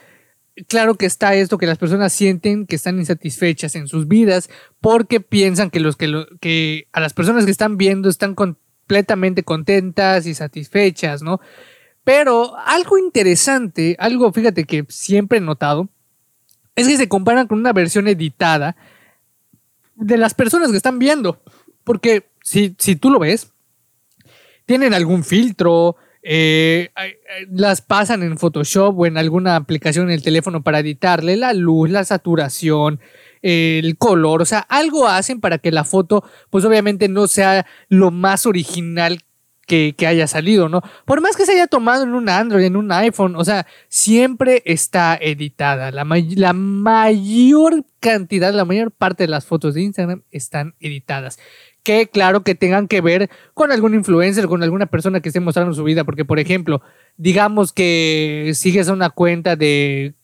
claro 0.68 0.96
que 0.96 1.06
está 1.06 1.34
esto 1.36 1.58
que 1.58 1.66
las 1.66 1.78
personas 1.78 2.14
sienten 2.14 2.66
que 2.66 2.76
están 2.76 3.00
insatisfechas 3.00 3.76
en 3.76 3.88
sus 3.88 4.08
vidas 4.08 4.50
porque 4.80 5.20
piensan 5.20 5.70
que 5.70 5.80
los 5.80 5.96
que, 5.98 6.88
a 6.92 7.00
las 7.00 7.14
personas 7.14 7.46
que 7.46 7.52
están 7.52 7.78
viendo 7.78 8.10
están 8.10 8.36
completamente 8.36 9.44
contentas 9.44 10.26
y 10.26 10.34
satisfechas, 10.34 11.22
¿no? 11.22 11.40
Pero 12.04 12.58
algo 12.66 12.98
interesante, 12.98 13.96
algo 13.98 14.32
fíjate 14.34 14.66
que 14.66 14.86
siempre 14.90 15.38
he 15.38 15.42
notado, 15.42 15.90
es 16.76 16.88
que 16.88 16.98
se 16.98 17.08
comparan 17.08 17.48
con 17.48 17.60
una 17.60 17.74
versión 17.74 18.08
editada 18.08 18.76
de 19.96 20.18
las 20.18 20.34
personas 20.34 20.72
que 20.72 20.78
están 20.78 21.00
viendo. 21.00 21.42
Porque 21.84 22.30
si, 22.42 22.76
si 22.78 22.96
tú 22.96 23.10
lo 23.10 23.20
ves, 23.20 23.52
tienen 24.66 24.94
algún 24.94 25.24
filtro, 25.24 25.96
eh, 26.24 26.90
las 27.52 27.82
pasan 27.82 28.24
en 28.24 28.38
Photoshop 28.38 28.98
o 28.98 29.06
en 29.06 29.18
alguna 29.18 29.56
aplicación 29.56 30.08
en 30.08 30.14
el 30.14 30.24
teléfono 30.24 30.64
para 30.64 30.80
editarle 30.80 31.38
la 31.38 31.54
luz, 31.54 31.90
la 31.90 32.04
saturación, 32.04 33.00
el 33.42 33.98
color, 33.98 34.42
o 34.42 34.46
sea, 34.46 34.60
algo 34.60 35.08
hacen 35.08 35.42
para 35.42 35.58
que 35.58 35.72
la 35.72 35.84
foto, 35.84 36.24
pues 36.50 36.64
obviamente 36.64 37.10
no 37.10 37.28
sea 37.28 37.66
lo 37.90 38.10
más 38.10 38.46
original 38.46 39.20
que, 39.66 39.96
haya 40.08 40.28
salido, 40.28 40.70
¿no? 40.70 40.82
Por 41.06 41.22
más 41.22 41.36
que 41.36 41.46
se 41.46 41.54
haya 41.54 41.68
tomado 41.68 42.04
en 42.04 42.14
un 42.14 42.30
Android, 42.30 42.66
en 42.66 42.76
un 42.76 42.92
iPhone, 42.92 43.36
o 43.36 43.46
sea, 43.46 43.66
siempre 43.88 44.62
está 44.66 45.18
editada. 45.20 45.92
La, 45.92 46.06
la 46.36 46.54
mayor 46.54 47.86
cantidad, 48.00 48.54
la 48.54 48.66
mayor 48.66 48.92
parte 48.92 49.24
de 49.24 49.30
las 49.30 49.46
fotos 49.46 49.74
de 49.74 49.82
Instagram 49.82 50.24
están 50.32 50.76
editadas 50.80 51.40
que 51.84 52.08
claro 52.08 52.44
que 52.44 52.56
tengan 52.56 52.88
que 52.88 53.02
ver 53.02 53.30
con 53.54 53.72
algún 53.72 53.94
influencer, 53.94 54.48
con 54.48 54.64
alguna 54.64 54.86
persona 54.86 55.20
que 55.20 55.30
esté 55.30 55.42
mostrando 55.42 55.74
su 55.74 55.84
vida, 55.84 56.06
porque 56.06 56.26
por 56.26 56.40
ejemplo, 56.40 56.82
digamos 57.18 57.74
que 57.74 58.52
sigues 58.56 58.88
una 58.88 59.10
cuenta 59.10 59.56
de 59.56 60.16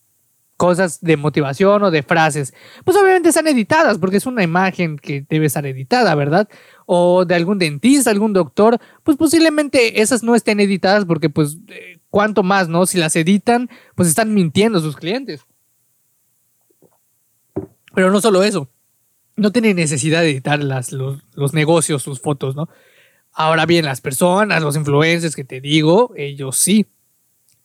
cosas 0.60 1.00
de 1.00 1.16
motivación 1.16 1.82
o 1.82 1.90
de 1.90 2.02
frases, 2.02 2.52
pues 2.84 2.94
obviamente 2.94 3.30
están 3.30 3.46
editadas 3.46 3.96
porque 3.96 4.18
es 4.18 4.26
una 4.26 4.42
imagen 4.42 4.98
que 4.98 5.24
debe 5.26 5.46
estar 5.46 5.64
editada, 5.64 6.14
¿verdad? 6.14 6.50
O 6.84 7.24
de 7.24 7.34
algún 7.34 7.58
dentista, 7.58 8.10
algún 8.10 8.34
doctor, 8.34 8.78
pues 9.02 9.16
posiblemente 9.16 10.02
esas 10.02 10.22
no 10.22 10.34
estén 10.34 10.60
editadas 10.60 11.06
porque 11.06 11.30
pues 11.30 11.56
eh, 11.68 11.98
cuánto 12.10 12.42
más, 12.42 12.68
¿no? 12.68 12.84
Si 12.84 12.98
las 12.98 13.16
editan, 13.16 13.70
pues 13.94 14.10
están 14.10 14.34
mintiendo 14.34 14.80
a 14.80 14.82
sus 14.82 14.96
clientes. 14.96 15.46
Pero 17.94 18.10
no 18.10 18.20
solo 18.20 18.44
eso 18.44 18.68
no 19.36 19.52
tiene 19.52 19.72
necesidad 19.72 20.20
de 20.20 20.32
editar 20.32 20.62
las, 20.62 20.92
los, 20.92 21.54
negocios, 21.54 22.02
sus 22.02 22.20
fotos, 22.20 22.54
¿no? 22.54 22.68
Ahora 23.32 23.64
bien, 23.64 23.86
las 23.86 24.02
personas, 24.02 24.62
los 24.62 24.76
influencers 24.76 25.34
que 25.34 25.44
te 25.44 25.62
digo, 25.62 26.12
ellos 26.16 26.58
sí. 26.58 26.86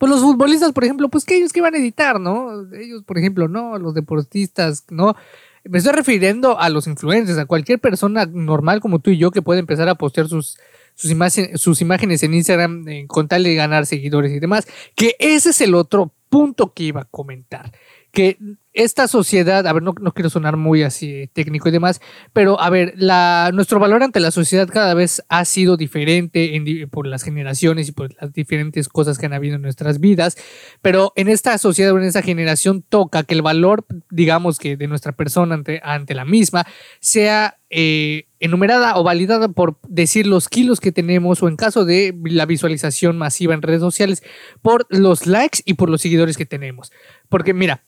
Pues 0.06 0.22
los 0.22 0.22
futbolistas, 0.22 0.72
por 0.72 0.84
ejemplo, 0.84 1.10
pues 1.10 1.26
que 1.26 1.36
ellos 1.36 1.52
que 1.52 1.62
van 1.62 1.74
a 1.74 1.80
editar, 1.80 2.20
¿no? 2.20 2.72
Ellos, 2.76 3.02
por 3.02 3.18
ejemplo, 3.18 3.48
no, 3.48 3.80
los 3.80 3.96
deportistas, 3.96 4.86
¿no? 4.92 5.16
Me 5.64 5.80
estoy 5.80 5.94
refiriendo 5.94 6.60
a 6.60 6.70
los 6.70 6.86
influencers, 6.86 7.40
a 7.40 7.48
cualquier 7.48 7.80
persona 7.80 8.28
normal 8.28 8.82
como 8.82 9.00
tú 9.00 9.10
y 9.10 9.18
yo 9.18 9.32
que 9.32 9.42
puede 9.42 9.62
empezar 9.62 9.90
a 9.90 9.96
postear 9.96 10.28
sus, 10.28 10.60
sus, 10.94 11.12
sus 11.56 11.82
imágenes 11.82 12.22
en 12.22 12.36
Instagram 12.36 12.86
con 13.08 13.28
tal 13.28 13.46
de 13.46 13.56
ganar 13.56 13.88
seguidores 13.88 14.32
y 14.32 14.40
demás. 14.40 14.68
Que 14.94 15.16
ese 15.18 15.50
es 15.50 15.62
el 15.62 15.74
otro 15.74 16.14
punto 16.30 16.72
que 16.72 16.84
iba 16.84 17.02
a 17.02 17.06
comentar. 17.06 17.72
Que 18.12 18.38
esta 18.76 19.08
sociedad, 19.08 19.66
a 19.66 19.74
ver, 19.74 19.82
no, 19.82 19.94
quiero 19.94 20.30
sonar 20.30 20.58
muy 20.58 20.84
así 20.84 21.30
técnico 21.34 21.70
y 21.70 21.72
demás, 21.72 22.02
pero 22.34 22.60
a 22.60 22.70
ver, 22.70 22.94
la, 22.98 23.52
nuestro 23.54 23.80
valor 23.80 24.04
ante 24.04 24.20
la 24.20 24.32
sociedad 24.32 24.68
cada 24.68 24.94
vez 24.94 25.24
ha 25.30 25.46
sido 25.46 25.78
diferente 25.78 26.88
por 26.92 27.08
las 27.08 27.24
generaciones 27.24 27.88
y 27.88 27.92
por 27.94 28.14
las 28.22 28.34
diferentes 28.34 28.90
cosas 28.90 29.18
que 29.18 29.26
han 29.26 29.34
habido 29.34 29.56
en 29.56 29.62
nuestras 29.62 30.00
vidas, 30.00 30.38
pero 30.82 31.14
en 31.16 31.30
esta 31.30 31.58
sociedad 31.58 31.94
o 31.94 31.98
en 31.98 32.04
esta 32.04 32.22
generación 32.22 32.84
toca 32.88 33.24
que 33.24 33.34
el 33.34 33.42
valor, 33.42 33.86
digamos 34.10 34.60
que 34.60 34.76
de 34.76 34.88
nuestra 34.88 35.14
persona 35.14 35.56
ante, 35.56 35.80
ante 35.84 36.14
la 36.14 36.26
misma, 36.26 36.68
sea 37.00 37.58
eh, 37.70 38.28
enumerada 38.40 38.98
o 38.98 39.04
validada 39.04 39.48
por 39.48 39.80
decir 39.88 40.28
los 40.28 40.50
kilos 40.50 40.80
que 40.80 40.92
tenemos 40.92 41.42
o 41.42 41.48
en 41.48 41.56
caso 41.56 41.84
de 41.84 42.14
la 42.26 42.46
visualización 42.46 43.18
masiva 43.18 43.54
en 43.54 43.62
redes 43.62 43.82
sociales 43.82 44.22
por 44.62 44.86
los 44.90 45.26
likes 45.26 45.60
y 45.66 45.74
por 45.74 45.90
los 45.90 46.02
seguidores 46.02 46.38
que 46.38 46.46
tenemos. 46.46 46.92
Porque 47.28 47.54
mira, 47.54 47.84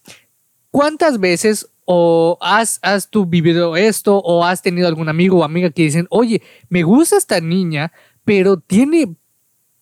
¿Cuántas 0.78 1.20
veces 1.20 1.72
o 1.86 2.38
has, 2.40 2.78
has 2.84 3.10
tú 3.10 3.26
vivido 3.26 3.76
esto 3.76 4.20
o 4.20 4.46
has 4.46 4.62
tenido 4.62 4.88
algún 4.88 5.10
amigo 5.10 5.40
o 5.40 5.44
amiga 5.44 5.72
que 5.72 5.82
dicen, 5.82 6.06
oye, 6.12 6.44
me 6.70 6.84
gusta 6.84 7.18
esta 7.18 7.42
niña, 7.42 7.92
pero 8.24 8.60
tiene 8.60 9.16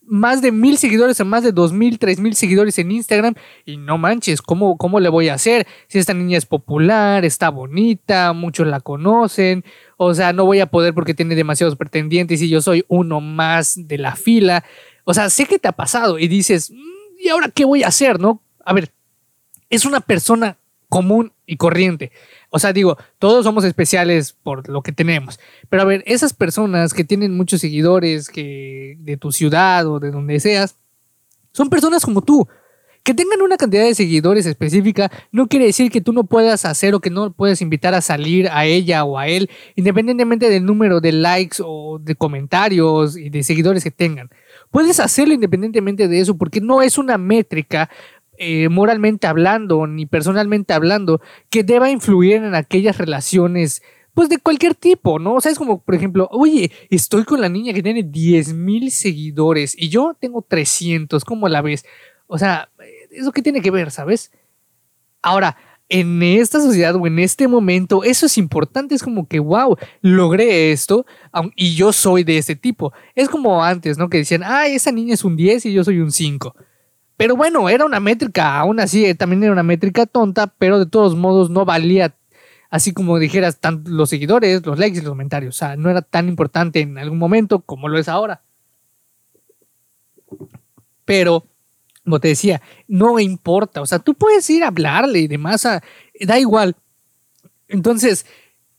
más 0.03 0.41
de 0.41 0.53
mil 0.53 0.77
seguidores 0.77 1.19
o 1.19 1.25
más 1.25 1.43
de 1.43 1.51
dos 1.51 1.73
mil, 1.73 1.99
tres 1.99 2.21
mil 2.21 2.33
seguidores 2.33 2.79
en 2.79 2.91
Instagram 2.91 3.35
y 3.65 3.75
no 3.75 3.97
manches, 3.97 4.41
¿cómo, 4.41 4.77
¿cómo 4.77 5.01
le 5.01 5.09
voy 5.09 5.27
a 5.27 5.33
hacer? 5.33 5.67
Si 5.89 5.99
esta 5.99 6.13
niña 6.13 6.37
es 6.37 6.45
popular, 6.45 7.25
está 7.25 7.49
bonita, 7.49 8.31
muchos 8.31 8.65
la 8.65 8.79
conocen, 8.79 9.65
o 9.97 10.13
sea, 10.13 10.31
no 10.31 10.45
voy 10.45 10.61
a 10.61 10.67
poder 10.67 10.93
porque 10.93 11.13
tiene 11.13 11.35
demasiados 11.35 11.75
pretendientes 11.75 12.41
y 12.41 12.47
yo 12.47 12.61
soy 12.61 12.85
uno 12.87 13.19
más 13.19 13.73
de 13.75 13.97
la 13.97 14.15
fila. 14.15 14.63
O 15.03 15.13
sea, 15.13 15.29
sé 15.29 15.45
que 15.45 15.59
te 15.59 15.67
ha 15.67 15.73
pasado 15.73 16.19
y 16.19 16.29
dices, 16.29 16.71
mm, 16.71 17.19
¿y 17.21 17.27
ahora 17.27 17.49
qué 17.49 17.65
voy 17.65 17.83
a 17.83 17.89
hacer? 17.89 18.17
¿No? 18.17 18.41
A 18.63 18.71
ver, 18.71 18.93
es 19.69 19.83
una 19.83 19.99
persona 19.99 20.57
común 20.89 21.33
y 21.45 21.57
corriente. 21.57 22.11
O 22.49 22.59
sea, 22.59 22.73
digo, 22.73 22.97
todos 23.19 23.43
somos 23.43 23.63
especiales 23.63 24.35
por 24.43 24.69
lo 24.69 24.81
que 24.81 24.91
tenemos. 24.91 25.39
Pero 25.69 25.81
a 25.81 25.85
ver, 25.85 26.03
esas 26.05 26.33
personas 26.33 26.93
que 26.93 27.03
tienen 27.03 27.35
muchos 27.35 27.61
seguidores 27.61 28.29
que 28.29 28.97
de 28.99 29.17
tu 29.17 29.31
ciudad 29.31 29.87
o 29.87 29.99
de 29.99 30.11
donde 30.11 30.39
seas, 30.39 30.75
son 31.51 31.69
personas 31.69 32.03
como 32.05 32.21
tú. 32.21 32.47
Que 33.03 33.13
tengan 33.13 33.43
una 33.43 33.55
cantidad 33.55 33.83
de 33.83 33.93
seguidores 33.93 34.47
específica 34.47 35.11
no 35.31 35.47
quiere 35.47 35.65
decir 35.65 35.91
que 35.91 36.01
tú 36.01 36.11
no 36.11 36.23
puedas 36.23 36.65
hacer 36.65 36.95
o 36.95 36.99
que 36.99 37.11
no 37.11 37.31
puedas 37.33 37.61
invitar 37.61 37.93
a 37.93 38.01
salir 38.01 38.49
a 38.49 38.65
ella 38.65 39.03
o 39.03 39.19
a 39.19 39.27
él, 39.27 39.47
independientemente 39.75 40.49
del 40.49 40.65
número 40.65 40.99
de 41.01 41.11
likes 41.11 41.57
o 41.63 41.99
de 41.99 42.15
comentarios 42.15 43.15
y 43.15 43.29
de 43.29 43.43
seguidores 43.43 43.83
que 43.83 43.91
tengan. 43.91 44.31
Puedes 44.71 44.99
hacerlo 44.99 45.35
independientemente 45.35 46.07
de 46.07 46.19
eso 46.19 46.35
porque 46.35 46.61
no 46.61 46.81
es 46.81 46.97
una 46.97 47.19
métrica 47.19 47.91
eh, 48.37 48.69
moralmente 48.69 49.27
hablando 49.27 49.87
ni 49.87 50.05
personalmente 50.05 50.73
hablando 50.73 51.21
que 51.49 51.63
deba 51.63 51.89
influir 51.89 52.35
en 52.37 52.55
aquellas 52.55 52.97
relaciones 52.97 53.81
pues 54.15 54.29
de 54.29 54.37
cualquier 54.37 54.75
tipo, 54.75 55.19
¿no? 55.19 55.35
O 55.35 55.41
sea, 55.41 55.51
es 55.51 55.57
como, 55.57 55.83
por 55.83 55.93
ejemplo, 55.93 56.29
oye, 56.31 56.71
estoy 56.89 57.25
con 57.25 57.41
la 57.41 57.49
niña 57.49 57.73
que 57.73 57.83
tiene 57.83 58.01
10 58.01 58.53
mil 58.53 58.89
seguidores 58.89 59.75
y 59.77 59.89
yo 59.89 60.15
tengo 60.19 60.41
300, 60.41 61.25
¿cómo 61.25 61.49
la 61.49 61.61
ves? 61.61 61.85
O 62.25 62.37
sea, 62.37 62.69
¿eso 63.11 63.33
qué 63.33 63.41
tiene 63.41 63.61
que 63.61 63.71
ver, 63.71 63.91
sabes? 63.91 64.31
Ahora, 65.21 65.57
en 65.89 66.23
esta 66.23 66.59
sociedad 66.59 66.95
o 66.95 67.05
en 67.05 67.19
este 67.19 67.47
momento, 67.47 68.03
eso 68.03 68.25
es 68.25 68.37
importante, 68.37 68.95
es 68.95 69.03
como 69.03 69.27
que, 69.27 69.39
wow, 69.39 69.77
logré 70.01 70.71
esto 70.71 71.05
y 71.55 71.75
yo 71.75 71.91
soy 71.91 72.23
de 72.23 72.37
este 72.37 72.55
tipo. 72.55 72.93
Es 73.15 73.29
como 73.29 73.63
antes, 73.63 73.97
¿no? 73.97 74.09
Que 74.09 74.19
decían, 74.19 74.43
ah, 74.43 74.67
esa 74.67 74.91
niña 74.91 75.13
es 75.13 75.23
un 75.23 75.35
10 75.35 75.65
y 75.65 75.73
yo 75.73 75.83
soy 75.83 75.99
un 75.99 76.11
5. 76.11 76.55
Pero 77.17 77.35
bueno, 77.35 77.69
era 77.69 77.85
una 77.85 77.99
métrica, 77.99 78.59
aún 78.59 78.79
así 78.79 79.05
eh, 79.05 79.15
también 79.15 79.43
era 79.43 79.53
una 79.53 79.63
métrica 79.63 80.05
tonta, 80.05 80.47
pero 80.47 80.79
de 80.79 80.85
todos 80.85 81.15
modos 81.15 81.49
no 81.49 81.63
valía, 81.63 82.13
así 82.69 82.93
como 82.93 83.17
dijeras, 83.19 83.59
tanto 83.59 83.89
los 83.89 84.09
seguidores, 84.09 84.65
los 84.65 84.77
likes 84.77 84.97
y 84.97 85.01
los 85.01 85.11
comentarios. 85.11 85.55
O 85.55 85.57
sea, 85.57 85.75
no 85.77 85.89
era 85.89 86.01
tan 86.01 86.27
importante 86.27 86.81
en 86.81 86.97
algún 86.97 87.17
momento 87.17 87.61
como 87.61 87.87
lo 87.87 87.97
es 87.97 88.09
ahora. 88.09 88.41
Pero, 91.05 91.47
como 92.03 92.19
te 92.19 92.29
decía, 92.29 92.61
no 92.87 93.19
importa. 93.19 93.81
O 93.81 93.85
sea, 93.85 93.99
tú 93.99 94.13
puedes 94.15 94.49
ir 94.49 94.63
a 94.63 94.67
hablarle 94.67 95.19
y 95.19 95.27
demás, 95.27 95.65
da 96.19 96.39
igual. 96.39 96.75
Entonces, 97.67 98.25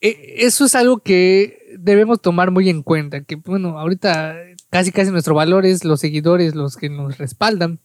e, 0.00 0.34
eso 0.38 0.66
es 0.66 0.74
algo 0.74 0.98
que 0.98 1.76
debemos 1.78 2.20
tomar 2.20 2.50
muy 2.50 2.68
en 2.68 2.82
cuenta. 2.82 3.22
Que, 3.22 3.36
bueno, 3.36 3.78
ahorita 3.78 4.36
casi 4.70 4.92
casi 4.92 5.10
nuestro 5.10 5.34
valor 5.34 5.64
es 5.64 5.84
los 5.84 6.00
seguidores, 6.00 6.54
los 6.54 6.76
que 6.76 6.90
nos 6.90 7.18
respaldan. 7.18 7.80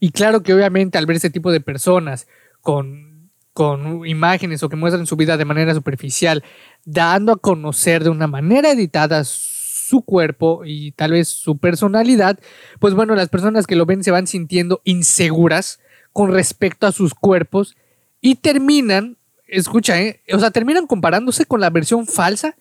Y 0.00 0.10
claro 0.10 0.42
que 0.42 0.54
obviamente 0.54 0.98
al 0.98 1.06
ver 1.06 1.16
ese 1.16 1.30
tipo 1.30 1.52
de 1.52 1.60
personas 1.60 2.26
con, 2.62 3.30
con 3.52 4.06
imágenes 4.06 4.62
o 4.62 4.68
que 4.70 4.76
muestran 4.76 5.06
su 5.06 5.16
vida 5.16 5.36
de 5.36 5.44
manera 5.44 5.74
superficial, 5.74 6.42
dando 6.84 7.32
a 7.32 7.36
conocer 7.36 8.02
de 8.02 8.10
una 8.10 8.26
manera 8.26 8.70
editada 8.70 9.22
su 9.24 10.02
cuerpo 10.02 10.62
y 10.64 10.92
tal 10.92 11.12
vez 11.12 11.28
su 11.28 11.58
personalidad, 11.58 12.38
pues 12.78 12.94
bueno, 12.94 13.14
las 13.14 13.28
personas 13.28 13.66
que 13.66 13.76
lo 13.76 13.86
ven 13.86 14.02
se 14.02 14.10
van 14.10 14.26
sintiendo 14.26 14.80
inseguras 14.84 15.80
con 16.12 16.32
respecto 16.32 16.86
a 16.86 16.92
sus 16.92 17.12
cuerpos 17.12 17.76
y 18.20 18.36
terminan, 18.36 19.18
escucha, 19.46 20.00
¿eh? 20.00 20.22
o 20.32 20.38
sea, 20.38 20.50
terminan 20.50 20.86
comparándose 20.86 21.44
con 21.44 21.60
la 21.60 21.70
versión 21.70 22.06
falsa 22.06 22.56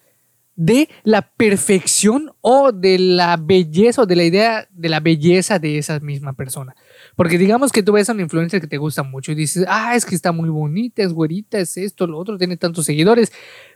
de 0.59 0.89
la 1.05 1.21
perfección 1.21 2.33
o 2.41 2.73
de 2.73 2.99
la 2.99 3.37
belleza 3.37 4.01
o 4.01 4.05
de 4.05 4.17
la 4.17 4.25
idea 4.25 4.67
de 4.69 4.89
la 4.89 4.99
belleza 4.99 5.57
de 5.57 5.77
esa 5.77 6.01
misma 6.01 6.33
persona. 6.33 6.75
Porque 7.15 7.37
digamos 7.37 7.71
que 7.71 7.81
tú 7.81 7.93
ves 7.93 8.09
a 8.09 8.11
una 8.11 8.23
influencer 8.23 8.59
que 8.59 8.67
te 8.67 8.75
gusta 8.75 9.03
mucho 9.03 9.31
y 9.31 9.35
dices, 9.35 9.63
ah, 9.69 9.95
es 9.95 10.05
que 10.05 10.15
está 10.15 10.33
muy 10.33 10.49
bonita, 10.49 11.01
es 11.01 11.13
güerita, 11.13 11.59
es 11.59 11.77
esto, 11.77 12.07
lo 12.07 12.17
otro, 12.17 12.37
tiene 12.37 12.57
tantos 12.57 12.85
seguidores. 12.85 13.31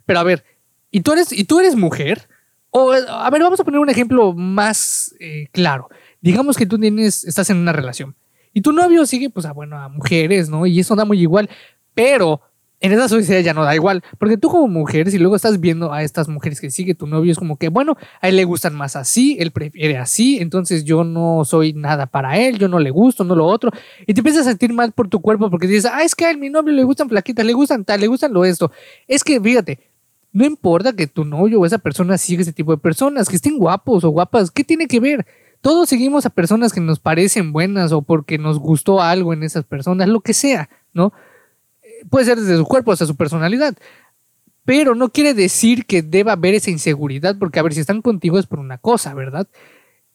Pero 0.06 0.20
a 0.20 0.24
ver, 0.24 0.44
¿y 0.92 1.00
tú 1.00 1.14
eres, 1.14 1.32
¿y 1.32 1.46
tú 1.46 1.62
eres 1.62 1.78
mujer? 1.78 2.28
O, 2.70 2.92
a 2.92 3.30
ver, 3.30 3.42
vamos 3.42 3.62
a 3.62 3.64
poner 3.64 3.80
un 3.80 3.90
ejemplo 3.90 4.34
más 4.34 5.16
eh, 5.22 5.48
claro. 5.54 5.88
Digamos 6.20 6.58
que 6.58 6.66
tú 6.66 6.78
tienes, 6.78 7.24
estás 7.24 7.50
en 7.50 7.60
una 7.60 7.72
relación 7.72 8.14
y 8.52 8.60
tu 8.60 8.74
novio 8.74 9.06
sigue, 9.06 9.30
pues, 9.30 9.46
a, 9.46 9.54
bueno, 9.54 9.80
a 9.80 9.88
mujeres, 9.88 10.50
¿no? 10.50 10.66
Y 10.66 10.82
eso 10.82 10.98
da 10.98 11.06
muy 11.06 11.22
igual. 11.22 11.50
Pero 11.94 12.42
en 12.84 12.92
esa 12.92 13.08
sociedad 13.08 13.40
ya 13.40 13.54
no 13.54 13.64
da 13.64 13.74
igual, 13.74 14.04
porque 14.20 14.36
tú 14.36 14.50
como 14.50 14.68
mujer, 14.68 15.10
si 15.10 15.18
luego 15.18 15.38
estás 15.38 15.62
viendo 15.62 15.94
a 15.94 16.04
estas 16.04 16.28
mujeres 16.28 16.60
que 16.60 16.70
sigue 16.70 16.94
tu 16.94 17.08
novio, 17.08 17.32
es 17.32 17.40
como 17.40 17.56
que, 17.56 17.70
bueno, 17.70 17.96
a 18.20 18.28
él 18.28 18.36
le 18.36 18.44
gustan 18.44 18.76
más 18.76 18.98
así, 18.98 19.38
él 19.40 19.52
prefiere 19.52 19.98
así, 19.98 20.40
entonces 20.40 20.84
yo 20.84 21.06
no 21.06 21.46
soy 21.46 21.72
nada 21.72 22.08
para 22.08 22.38
él, 22.38 22.60
yo 22.60 22.68
no 22.68 22.80
le 22.80 22.92
gusto, 22.92 23.24
no 23.24 23.38
lo 23.38 23.46
otro, 23.46 23.72
y 24.06 24.14
te 24.14 24.20
empiezas 24.20 24.46
a 24.48 24.50
sentir 24.50 24.74
mal 24.74 24.92
por 24.92 25.08
tu 25.08 25.22
cuerpo 25.22 25.50
porque 25.50 25.66
dices, 25.66 25.90
ah, 25.90 26.04
es 26.04 26.14
que 26.14 26.26
a 26.26 26.32
él, 26.32 26.38
mi 26.38 26.50
novio 26.50 26.74
le 26.74 26.84
gustan 26.84 27.08
flaquitas, 27.08 27.46
le 27.46 27.54
gustan 27.54 27.86
tal, 27.86 28.02
le 28.02 28.08
gustan 28.08 28.34
lo 28.34 28.44
esto. 28.44 28.70
Es 29.08 29.24
que, 29.24 29.40
fíjate, 29.40 29.80
no 30.34 30.44
importa 30.44 30.92
que 30.92 31.08
tu 31.08 31.24
novio 31.24 31.62
o 31.62 31.66
esa 31.66 31.78
persona 31.78 32.18
siga 32.18 32.42
ese 32.42 32.52
tipo 32.52 32.74
de 32.74 32.80
personas, 32.80 33.30
que 33.30 33.38
estén 33.38 33.58
guapos 33.58 34.04
o 34.04 34.10
guapas, 34.10 34.52
¿qué 34.52 34.66
tiene 34.66 34.88
que 34.88 35.00
ver? 35.00 35.26
Todos 35.62 35.88
seguimos 35.88 36.26
a 36.26 36.32
personas 36.32 36.74
que 36.74 36.82
nos 36.82 37.00
parecen 37.00 37.54
buenas 37.54 37.94
o 37.94 38.02
porque 38.02 38.38
nos 38.38 38.60
gustó 38.60 39.02
algo 39.02 39.32
en 39.32 39.44
esas 39.44 39.64
personas, 39.64 40.10
lo 40.10 40.20
que 40.20 40.34
sea, 40.34 40.68
¿no? 40.92 41.14
Puede 42.10 42.26
ser 42.26 42.40
desde 42.40 42.58
su 42.58 42.66
cuerpo 42.66 42.92
hasta 42.92 43.06
su 43.06 43.16
personalidad. 43.16 43.76
Pero 44.66 44.96
no 44.96 45.10
quiere 45.10 45.34
decir 45.34 45.86
que 45.86 46.02
deba 46.02 46.34
haber 46.34 46.56
esa 46.56 46.72
inseguridad, 46.72 47.38
porque 47.38 47.60
a 47.60 47.64
ver, 47.64 47.74
si 47.74 47.82
están 47.82 48.02
contigo 48.02 48.40
es 48.40 48.48
por 48.48 48.60
una 48.60 48.78
cosa, 48.78 49.14
¿verdad? 49.14 49.48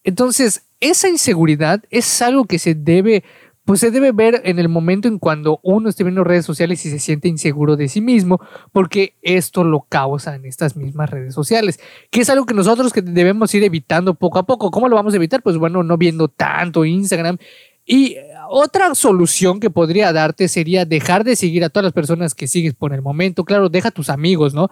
Entonces, 0.04 0.66
esa 0.80 1.09
inseguridad 1.09 1.83
es 1.90 2.23
algo 2.23 2.47
que 2.47 2.59
se 2.59 2.75
debe, 2.75 3.25
pues 3.64 3.80
se 3.80 3.90
debe 3.90 4.12
ver 4.12 4.40
en 4.45 4.59
el 4.59 4.71
momento 4.71 5.07
en 5.07 5.18
cuando 5.18 5.61
uno 5.62 5.90
esté 5.90 6.02
viendo 6.02 6.25
redes 6.25 6.47
sociales 6.47 6.87
y 6.87 6.90
se 6.90 6.99
siente 6.99 7.28
inseguro 7.28 7.76
de 7.76 7.88
sí 7.88 8.00
mismo, 8.00 8.40
porque 8.73 9.16
esto 9.21 9.64
lo 9.64 9.80
causa 9.87 10.35
en 10.35 10.47
estas 10.47 10.76
mismas 10.76 11.11
redes 11.11 11.35
sociales, 11.35 11.78
que 12.11 12.23
es 12.23 12.30
algo 12.30 12.47
que 12.47 12.54
nosotros 12.54 12.92
que 12.95 13.02
debemos 13.02 13.54
ir 13.54 13.64
evitando 13.64 14.14
poco 14.14 14.38
a 14.38 14.47
poco. 14.47 14.71
¿Cómo 14.71 14.88
lo 14.88 14.97
vamos 14.97 15.12
a 15.12 15.16
evitar? 15.16 15.42
Pues 15.42 15.59
bueno, 15.59 15.83
no 15.83 15.99
viendo 15.99 16.28
tanto 16.28 16.87
Instagram 16.87 17.37
y 17.85 18.16
otra 18.48 18.94
solución 18.94 19.60
que 19.60 19.70
podría 19.70 20.12
darte 20.12 20.48
sería 20.48 20.84
dejar 20.84 21.24
de 21.24 21.36
seguir 21.36 21.64
a 21.64 21.68
todas 21.68 21.84
las 21.84 21.92
personas 21.92 22.34
que 22.34 22.46
sigues 22.46 22.74
por 22.74 22.92
el 22.92 23.02
momento. 23.02 23.44
Claro, 23.44 23.68
deja 23.68 23.88
a 23.88 23.92
tus 23.92 24.10
amigos, 24.10 24.54
¿no? 24.54 24.70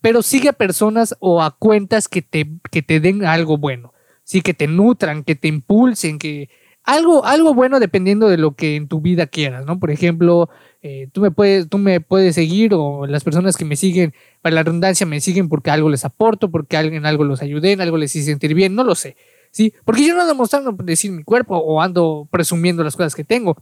Pero 0.00 0.22
sigue 0.22 0.48
a 0.48 0.52
personas 0.52 1.16
o 1.20 1.42
a 1.42 1.56
cuentas 1.56 2.08
que 2.08 2.22
te, 2.22 2.48
que 2.70 2.82
te 2.82 3.00
den 3.00 3.24
algo 3.24 3.58
bueno. 3.58 3.92
Sí, 4.24 4.42
que 4.42 4.54
te 4.54 4.66
nutran, 4.66 5.22
que 5.22 5.36
te 5.36 5.48
impulsen, 5.48 6.18
que 6.18 6.48
algo, 6.86 7.24
algo 7.24 7.52
bueno 7.54 7.80
dependiendo 7.80 8.28
de 8.28 8.38
lo 8.38 8.54
que 8.54 8.76
en 8.76 8.88
tu 8.88 9.00
vida 9.00 9.26
quieras, 9.26 9.66
¿no? 9.66 9.78
Por 9.78 9.90
ejemplo, 9.90 10.48
eh, 10.82 11.08
tú, 11.12 11.20
me 11.20 11.32
puedes, 11.32 11.68
tú 11.68 11.78
me 11.78 12.00
puedes 12.00 12.36
seguir 12.36 12.72
o 12.74 13.06
las 13.06 13.24
personas 13.24 13.56
que 13.56 13.64
me 13.64 13.74
siguen, 13.76 14.14
para 14.40 14.54
la 14.54 14.62
redundancia, 14.62 15.04
me 15.04 15.20
siguen 15.20 15.48
porque 15.48 15.70
algo 15.70 15.90
les 15.90 16.04
aporto, 16.04 16.50
porque 16.50 16.76
alguien 16.76 17.04
algo 17.04 17.24
los 17.24 17.42
ayudé, 17.42 17.72
en 17.72 17.80
algo 17.80 17.96
les 17.96 18.14
hice 18.14 18.26
sentir 18.26 18.54
bien, 18.54 18.74
no 18.76 18.84
lo 18.84 18.94
sé. 18.94 19.16
¿Sí? 19.50 19.72
Porque 19.84 20.06
yo 20.06 20.14
no 20.14 20.22
ando 20.22 20.34
mostrando 20.34 20.72
decir 20.84 21.10
mi 21.12 21.22
cuerpo 21.22 21.56
o 21.56 21.80
ando 21.80 22.28
presumiendo 22.30 22.82
las 22.84 22.96
cosas 22.96 23.14
que 23.14 23.24
tengo. 23.24 23.56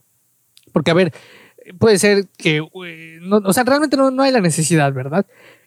Porque, 0.73 0.91
a 0.91 0.95
ver, 0.95 1.13
puede 1.79 1.99
ser 1.99 2.27
que, 2.37 2.57
eh, 2.57 3.21
o 3.31 3.53
sea, 3.53 3.65
realmente 3.65 3.97
no, 3.97 4.11
no 4.11 4.23
hay 4.23 4.33
la 4.33 4.41
necesidad, 4.41 4.93
¿verdad? 4.93 5.27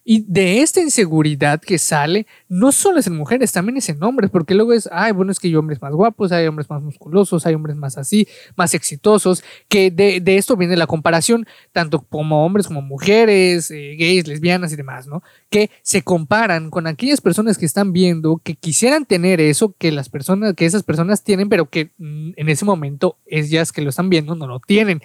Y 0.10 0.24
de 0.26 0.62
esta 0.62 0.80
inseguridad 0.80 1.60
que 1.60 1.78
sale, 1.78 2.28
no 2.48 2.72
solo 2.72 2.98
es 2.98 3.08
en 3.08 3.18
mujeres, 3.18 3.52
también 3.52 3.76
es 3.76 3.90
en 3.90 4.02
hombres, 4.02 4.30
porque 4.32 4.56
luego 4.56 4.72
es, 4.72 4.88
ay, 4.90 5.12
bueno, 5.12 5.34
es 5.34 5.40
que 5.42 5.50
hay 5.50 5.56
hombres 5.58 5.82
más 5.82 5.92
guapos, 5.92 6.32
hay 6.32 6.48
hombres 6.48 6.70
más 6.70 6.82
musculosos, 6.82 7.46
hay 7.46 7.56
hombres 7.56 7.76
más 7.76 7.98
así, 7.98 8.26
más 8.56 8.74
exitosos, 8.74 9.44
que 9.68 9.92
de, 9.92 10.24
esto 10.38 10.56
viene 10.56 10.78
la 10.78 10.88
comparación, 10.88 11.46
tanto 11.74 12.04
como 12.04 12.46
hombres 12.46 12.68
como 12.68 12.82
mujeres, 12.82 13.70
eh, 13.70 13.98
gays, 14.00 14.30
lesbianas 14.30 14.72
y 14.72 14.78
demás, 14.78 15.08
¿no? 15.08 15.24
Que 15.50 15.72
se 15.82 16.04
comparan 16.04 16.70
con 16.70 16.88
aquellas 16.88 17.20
personas 17.20 17.58
que 17.58 17.66
están 17.66 17.92
viendo, 17.92 18.40
que 18.42 18.56
quisieran 18.56 19.06
tener 19.06 19.42
eso, 19.42 19.76
que 19.78 19.92
las 19.92 20.08
personas, 20.08 20.54
que 20.54 20.66
esas 20.66 20.84
personas 20.84 21.26
tienen, 21.26 21.50
pero 21.50 21.70
que 21.70 21.92
mm, 21.98 22.32
en 22.38 22.48
ese 22.48 22.64
momento 22.64 23.18
ellas 23.26 23.74
que 23.74 23.82
lo 23.82 23.90
están 23.90 24.10
viendo 24.10 24.36
no 24.36 24.48
lo 24.48 24.62
tienen. 24.62 25.02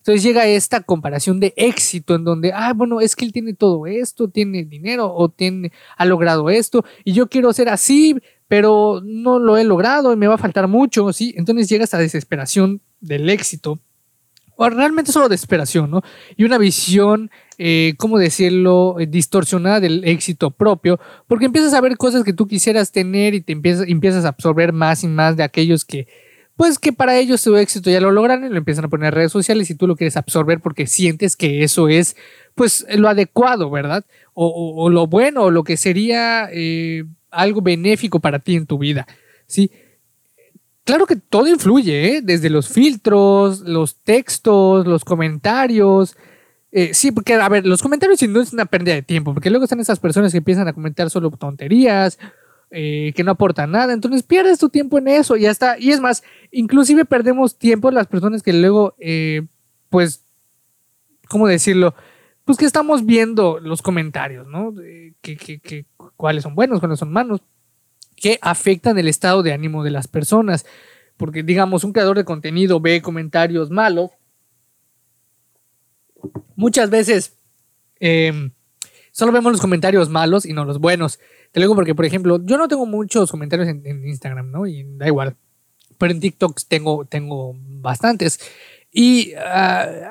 Entonces 0.00 0.22
llega 0.22 0.46
esta 0.46 0.80
comparación 0.80 1.40
de 1.40 1.52
éxito 1.56 2.14
en 2.14 2.24
donde, 2.24 2.52
ah, 2.54 2.72
bueno, 2.72 3.00
es 3.00 3.14
que 3.14 3.24
él 3.26 3.32
tiene 3.32 3.52
todo 3.52 3.86
esto, 3.86 4.28
tiene 4.28 4.64
dinero 4.64 5.12
o 5.14 5.28
tiene, 5.28 5.72
ha 5.96 6.06
logrado 6.06 6.48
esto 6.48 6.84
y 7.04 7.12
yo 7.12 7.28
quiero 7.28 7.52
ser 7.52 7.68
así, 7.68 8.16
pero 8.48 9.02
no 9.04 9.38
lo 9.38 9.58
he 9.58 9.64
logrado 9.64 10.12
y 10.12 10.16
me 10.16 10.26
va 10.26 10.36
a 10.36 10.38
faltar 10.38 10.68
mucho, 10.68 11.12
¿sí? 11.12 11.34
Entonces 11.36 11.68
llega 11.68 11.84
esta 11.84 11.98
desesperación 11.98 12.80
del 13.00 13.28
éxito, 13.28 13.78
o 14.56 14.68
realmente 14.68 15.12
solo 15.12 15.28
desesperación, 15.28 15.90
¿no? 15.90 16.02
Y 16.36 16.44
una 16.44 16.58
visión, 16.58 17.30
eh, 17.56 17.94
¿cómo 17.96 18.18
decirlo?, 18.18 18.96
distorsionada 19.08 19.80
del 19.80 20.04
éxito 20.04 20.50
propio, 20.50 20.98
porque 21.26 21.46
empiezas 21.46 21.72
a 21.74 21.80
ver 21.80 21.96
cosas 21.96 22.24
que 22.24 22.32
tú 22.32 22.46
quisieras 22.46 22.90
tener 22.90 23.34
y 23.34 23.40
te 23.40 23.52
empiezas, 23.52 23.86
empiezas 23.88 24.24
a 24.24 24.28
absorber 24.28 24.72
más 24.72 25.02
y 25.02 25.08
más 25.08 25.36
de 25.36 25.44
aquellos 25.44 25.84
que 25.84 26.08
pues 26.60 26.78
que 26.78 26.92
para 26.92 27.16
ellos 27.16 27.40
su 27.40 27.56
éxito 27.56 27.88
ya 27.88 28.02
lo 28.02 28.10
logran 28.10 28.44
y 28.44 28.50
lo 28.50 28.58
empiezan 28.58 28.84
a 28.84 28.88
poner 28.88 29.06
en 29.06 29.12
redes 29.14 29.32
sociales 29.32 29.70
y 29.70 29.74
tú 29.74 29.86
lo 29.86 29.96
quieres 29.96 30.18
absorber 30.18 30.60
porque 30.60 30.86
sientes 30.86 31.34
que 31.34 31.64
eso 31.64 31.88
es 31.88 32.16
pues 32.54 32.84
lo 32.98 33.08
adecuado, 33.08 33.70
¿verdad? 33.70 34.04
O, 34.34 34.90
lo 34.90 35.06
bueno, 35.06 35.44
o 35.44 35.50
lo 35.50 35.64
que 35.64 35.78
sería 35.78 36.50
eh, 36.52 37.04
algo 37.30 37.62
benéfico 37.62 38.20
para 38.20 38.40
ti 38.40 38.56
en 38.56 38.66
tu 38.66 38.76
vida, 38.76 39.06
¿sí? 39.46 39.70
Claro 40.84 41.06
que 41.06 41.16
todo 41.16 41.48
influye, 41.48 42.16
¿eh? 42.16 42.20
desde 42.22 42.50
los 42.50 42.68
filtros, 42.68 43.60
los 43.60 43.96
textos, 43.96 44.86
los 44.86 45.02
comentarios. 45.02 46.14
Eh, 46.72 46.92
sí, 46.92 47.10
porque, 47.10 47.36
a 47.36 47.48
ver, 47.48 47.64
los 47.64 47.80
comentarios 47.80 48.20
duda 48.20 48.42
es 48.42 48.52
una 48.52 48.66
pérdida 48.66 48.92
de 48.96 49.02
tiempo, 49.02 49.32
porque 49.32 49.48
luego 49.48 49.64
están 49.64 49.80
esas 49.80 49.98
personas 49.98 50.30
que 50.30 50.38
empiezan 50.38 50.68
a 50.68 50.74
comentar 50.74 51.08
solo 51.08 51.30
tonterías 51.30 52.18
eh, 52.72 53.12
que 53.16 53.24
no 53.24 53.32
aporta 53.32 53.66
nada. 53.66 53.92
Entonces 53.92 54.22
pierdes 54.22 54.58
tu 54.58 54.68
tiempo 54.68 54.98
en 54.98 55.08
eso 55.08 55.36
y 55.36 55.42
ya 55.42 55.50
está. 55.50 55.76
Y 55.78 55.90
es 55.90 56.00
más, 56.00 56.22
inclusive 56.52 57.04
perdemos 57.04 57.58
tiempo 57.58 57.90
las 57.90 58.06
personas 58.06 58.42
que 58.42 58.52
luego, 58.52 58.94
eh, 58.98 59.42
pues, 59.88 60.24
¿cómo 61.28 61.48
decirlo? 61.48 61.94
Pues 62.44 62.58
que 62.58 62.64
estamos 62.64 63.04
viendo 63.04 63.58
los 63.58 63.82
comentarios, 63.82 64.46
¿no? 64.46 64.72
Que, 65.20 65.36
que, 65.36 65.86
cuáles 66.16 66.44
son 66.44 66.54
buenos, 66.54 66.80
cuáles 66.80 66.98
son 66.98 67.12
malos, 67.12 67.42
que 68.14 68.38
afectan 68.40 68.98
el 68.98 69.08
estado 69.08 69.42
de 69.42 69.52
ánimo 69.52 69.82
de 69.82 69.90
las 69.90 70.06
personas. 70.06 70.64
Porque, 71.16 71.42
digamos, 71.42 71.82
un 71.84 71.92
creador 71.92 72.16
de 72.16 72.24
contenido 72.24 72.80
ve 72.80 73.02
comentarios 73.02 73.70
malos. 73.70 74.10
Muchas 76.54 76.88
veces 76.88 77.36
em, 77.98 78.52
solo 79.10 79.32
vemos 79.32 79.52
los 79.52 79.60
comentarios 79.60 80.08
malos 80.08 80.44
y 80.46 80.52
no 80.52 80.64
los 80.64 80.78
buenos. 80.78 81.18
Te 81.52 81.60
lo 81.60 81.64
digo 81.64 81.74
porque, 81.74 81.94
por 81.94 82.04
ejemplo, 82.04 82.40
yo 82.44 82.58
no 82.58 82.68
tengo 82.68 82.86
muchos 82.86 83.30
comentarios 83.30 83.68
en, 83.68 84.06
Instagram, 84.06 84.50
¿no? 84.50 84.66
Y 84.66 84.84
da 84.96 85.06
igual. 85.06 85.36
Pero 85.98 86.12
en 86.12 86.20
TikTok 86.20 86.60
tengo, 86.68 87.04
tengo 87.04 87.54
bastantes. 87.56 88.40
Y 88.92 89.34
uh, 89.34 89.38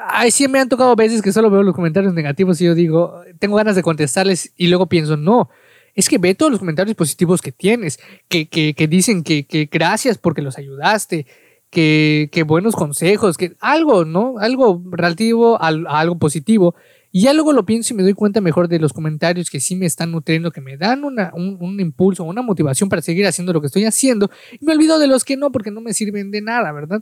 ahí 0.08 0.32
sí 0.32 0.48
me 0.48 0.60
han 0.60 0.70
tocado 0.70 0.96
veces 0.96 1.22
que 1.22 1.34
solo 1.34 1.50
veo 1.50 1.64
los 1.64 1.76
comentarios 1.76 2.14
negativos 2.14 2.62
y 2.62 2.66
yo 2.66 2.76
digo, 2.76 3.22
tengo 3.40 3.58
ganas 3.58 3.76
de 3.76 3.84
contestarles 3.84 4.54
y 4.56 4.68
luego 4.68 4.88
pienso, 4.88 5.18
no, 5.18 5.50
es 5.96 6.08
que 6.08 6.18
ve 6.18 6.34
todos 6.34 6.52
los 6.52 6.60
comentarios 6.60 6.96
positivos 6.96 7.42
que 7.42 7.52
tienes, 7.52 8.00
que, 8.30 8.48
que, 8.48 8.74
que 8.74 8.88
dicen 8.88 9.24
que, 9.24 9.46
que, 9.46 9.66
gracias 9.70 10.18
porque 10.18 10.42
los 10.42 10.58
ayudaste, 10.58 11.26
que, 11.70 12.44
buenos 12.48 12.76
consejos, 12.76 13.38
que 13.38 13.56
algo, 13.60 14.06
¿no? 14.06 14.36
Algo 14.40 14.82
relativo 14.92 15.62
a 15.62 15.68
algo 15.68 16.18
positivo. 16.18 16.76
Y 17.12 17.22
ya 17.22 17.34
luego 17.34 17.54
lo 17.54 17.66
pienso 17.66 17.94
y 17.94 17.98
me 17.98 18.04
doy 18.04 18.14
cuenta 18.14 18.40
mejor 18.40 18.68
de 18.68 18.78
los 18.78 18.94
comentarios 18.94 19.50
que 19.50 19.60
sí 19.60 19.76
me 19.76 19.88
están 19.88 20.12
nutriendo, 20.12 20.52
que 20.52 20.62
me 20.62 20.78
dan 20.78 21.04
un, 21.04 21.18
un, 21.34 21.80
impulso, 21.80 22.24
una 22.24 22.44
motivación 22.44 22.88
para 22.88 23.02
seguir 23.02 23.26
haciendo 23.26 23.52
lo 23.52 23.62
que 23.62 23.68
estoy 23.68 23.86
haciendo. 23.86 24.30
Y 24.60 24.66
me 24.66 24.74
olvido 24.74 25.00
de 25.00 25.08
los 25.08 25.26
que 25.26 25.36
no, 25.36 25.52
porque 25.52 25.72
no 25.72 25.82
me 25.82 25.94
sirven 25.94 26.30
de 26.30 26.42
nada, 26.42 26.72
¿verdad? 26.72 27.02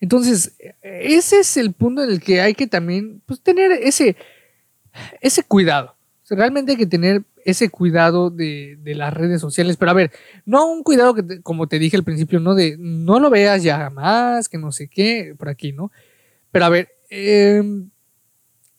Entonces, 0.00 0.56
ese 0.80 1.40
es 1.40 1.56
el 1.58 1.74
punto 1.74 2.02
en 2.02 2.10
el 2.10 2.20
que 2.20 2.40
hay 2.40 2.54
que 2.54 2.66
también 2.66 3.22
pues, 3.26 3.40
tener 3.40 3.72
ese, 3.72 4.16
ese 5.20 5.42
cuidado. 5.44 5.94
realmente 6.30 6.72
hay 6.72 6.78
que 6.78 6.86
tener 6.86 7.22
ese 7.44 7.68
cuidado 7.68 8.30
de, 8.30 8.78
de, 8.82 8.94
las 8.94 9.12
redes 9.12 9.40
sociales. 9.40 9.76
Pero 9.76 9.90
a 9.90 9.94
ver, 9.94 10.12
no 10.46 10.66
un 10.66 10.82
cuidado 10.82 11.14
que, 11.14 11.42
como 11.42 11.66
te 11.66 11.78
dije 11.78 11.96
al 11.96 12.04
principio, 12.04 12.40
no 12.40 12.54
de 12.54 12.76
no 12.78 13.20
lo 13.20 13.28
veas 13.28 13.62
ya 13.62 13.90
más, 13.90 14.48
que 14.48 14.56
no 14.56 14.72
sé 14.72 14.88
qué, 14.88 15.34
por 15.36 15.50
aquí, 15.50 15.72
¿no? 15.72 15.92
Pero 16.50 16.64
a 16.64 16.68
ver, 16.70 16.88
eh, 17.10 17.62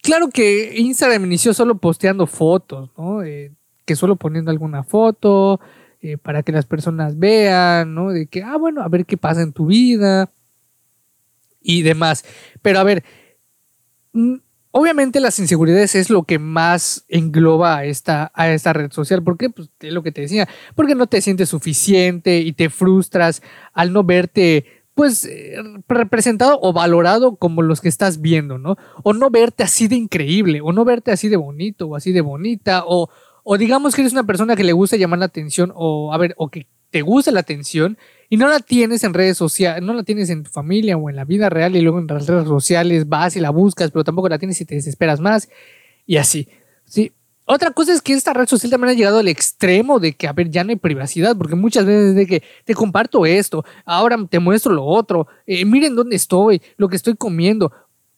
Claro 0.03 0.29
que 0.29 0.74
Instagram 0.75 1.24
inició 1.24 1.53
solo 1.53 1.77
posteando 1.77 2.27
fotos, 2.27 2.89
¿no? 2.98 3.24
Eh, 3.24 3.53
que 3.86 3.95
solo 3.95 4.17
poniendo 4.17 4.51
alguna 4.51 4.83
foto 4.83 5.62
eh, 6.01 6.17
para 6.17 6.43
que 6.43 6.51
las 6.51 6.65
personas 6.65 7.17
vean, 7.17 7.95
¿no? 7.95 8.10
De 8.12 8.28
que, 8.28 8.43
ah, 8.43 8.58
bueno, 8.58 8.82
a 8.84 8.89
ver 8.89 9.06
qué 9.06 9.15
pasa 9.15 9.41
en 9.41 9.54
tu 9.54 9.67
vida 9.67 10.30
y 11.62 11.84
demás. 11.84 12.25
Pero 12.62 12.80
a 12.80 12.84
ver, 12.84 13.06
mm, 14.12 14.36
obviamente 14.71 15.21
las 15.21 15.39
inseguridades 15.39 15.95
es 15.95 16.10
lo 16.10 16.23
que 16.23 16.38
más 16.38 17.06
engloba 17.08 17.78
a 17.78 17.86
esta, 17.86 18.30
a 18.36 18.49
esta 18.49 18.73
red 18.73 18.91
social. 18.91 19.23
¿Por 19.23 19.38
qué? 19.38 19.49
Pues 19.49 19.69
es 19.80 19.93
lo 19.93 20.04
que 20.04 20.12
te 20.12 20.19
decía. 20.19 20.49
Porque 20.75 20.95
no 20.95 21.08
te 21.08 21.21
sientes 21.21 21.47
suficiente 21.47 22.39
y 22.39 22.51
te 22.51 22.69
frustras 22.69 23.41
al 23.71 23.93
no 23.93 24.04
verte 24.04 24.83
pues 24.95 25.25
eh, 25.25 25.56
representado 25.88 26.60
o 26.62 26.73
valorado 26.73 27.36
como 27.36 27.62
los 27.62 27.82
que 27.82 27.89
estás 27.89 28.21
viendo, 28.21 28.58
¿no? 28.58 28.77
O 29.03 29.13
no 29.13 29.29
verte 29.29 29.63
así 29.63 29.88
de 29.88 29.95
increíble, 29.95 30.62
o 30.62 30.71
no 30.71 30.86
verte 30.86 31.12
así 31.12 31.29
de 31.29 31.38
bonito, 31.38 31.88
o 31.88 31.95
así 31.95 32.12
de 32.12 32.21
bonita, 32.21 32.84
o, 32.86 33.10
o 33.43 33.58
digamos 33.58 33.95
que 33.95 34.01
eres 34.01 34.13
una 34.13 34.25
persona 34.25 34.56
que 34.56 34.63
le 34.63 34.73
gusta 34.73 34.97
llamar 34.97 35.19
la 35.19 35.25
atención, 35.25 35.71
o 35.75 36.13
a 36.13 36.17
ver, 36.17 36.36
o 36.38 36.49
que 36.49 36.67
te 36.93 37.01
gusta 37.01 37.32
la 37.32 37.39
atención 37.39 37.97
y 38.29 38.38
no 38.38 38.47
la 38.47 38.60
tienes 38.60 39.03
en 39.03 39.15
redes 39.15 39.36
sociales, 39.36 39.82
no 39.82 39.95
la 39.95 40.03
tienes 40.03 40.29
en 40.29 40.43
tu 40.43 40.51
familia 40.51 40.95
o 40.95 41.10
en 41.10 41.15
la 41.15 41.25
vida 41.25 41.49
real 41.49 41.75
y 41.75 41.82
luego 41.82 41.97
en 41.97 42.06
las 42.06 42.27
redes 42.27 42.47
sociales 42.47 43.10
vas 43.10 43.36
y 43.36 43.39
la 43.39 43.49
buscas, 43.49 43.89
pero 43.89 44.03
tampoco 44.03 44.29
la 44.29 44.38
tienes 44.38 44.62
y 44.62 44.65
te 44.65 44.75
desesperas 44.75 45.19
más 45.19 45.49
y 46.06 46.17
así. 46.17 46.47
Sí, 46.86 47.12
otra 47.45 47.71
cosa 47.71 47.93
es 47.93 48.01
que 48.01 48.13
esta 48.13 48.34
red 48.34 48.47
social 48.47 48.71
también 48.71 48.91
ha 48.91 48.97
llegado 48.97 49.19
al 49.19 49.27
extremo 49.27 49.99
de 49.99 50.13
que, 50.13 50.27
a 50.27 50.34
ver, 50.34 50.49
ya 50.49 50.63
no 50.63 50.69
hay 50.69 50.77
privacidad, 50.77 51.36
porque 51.38 51.56
muchas 51.56 51.86
veces 51.86 52.15
de 52.15 52.25
que 52.25 52.43
te 52.63 52.73
comparto 52.73 53.25
esto, 53.25 53.65
ahora 53.86 54.17
te 54.29 54.39
muestro 54.39 54.73
lo 54.73 54.86
otro, 54.86 55.27
eh, 55.45 55.65
miren 55.65 55.95
dónde 55.95 56.15
estoy, 56.15 56.62
lo 56.77 56.88
que 56.88 56.95
estoy 56.95 57.15
comiendo. 57.15 57.71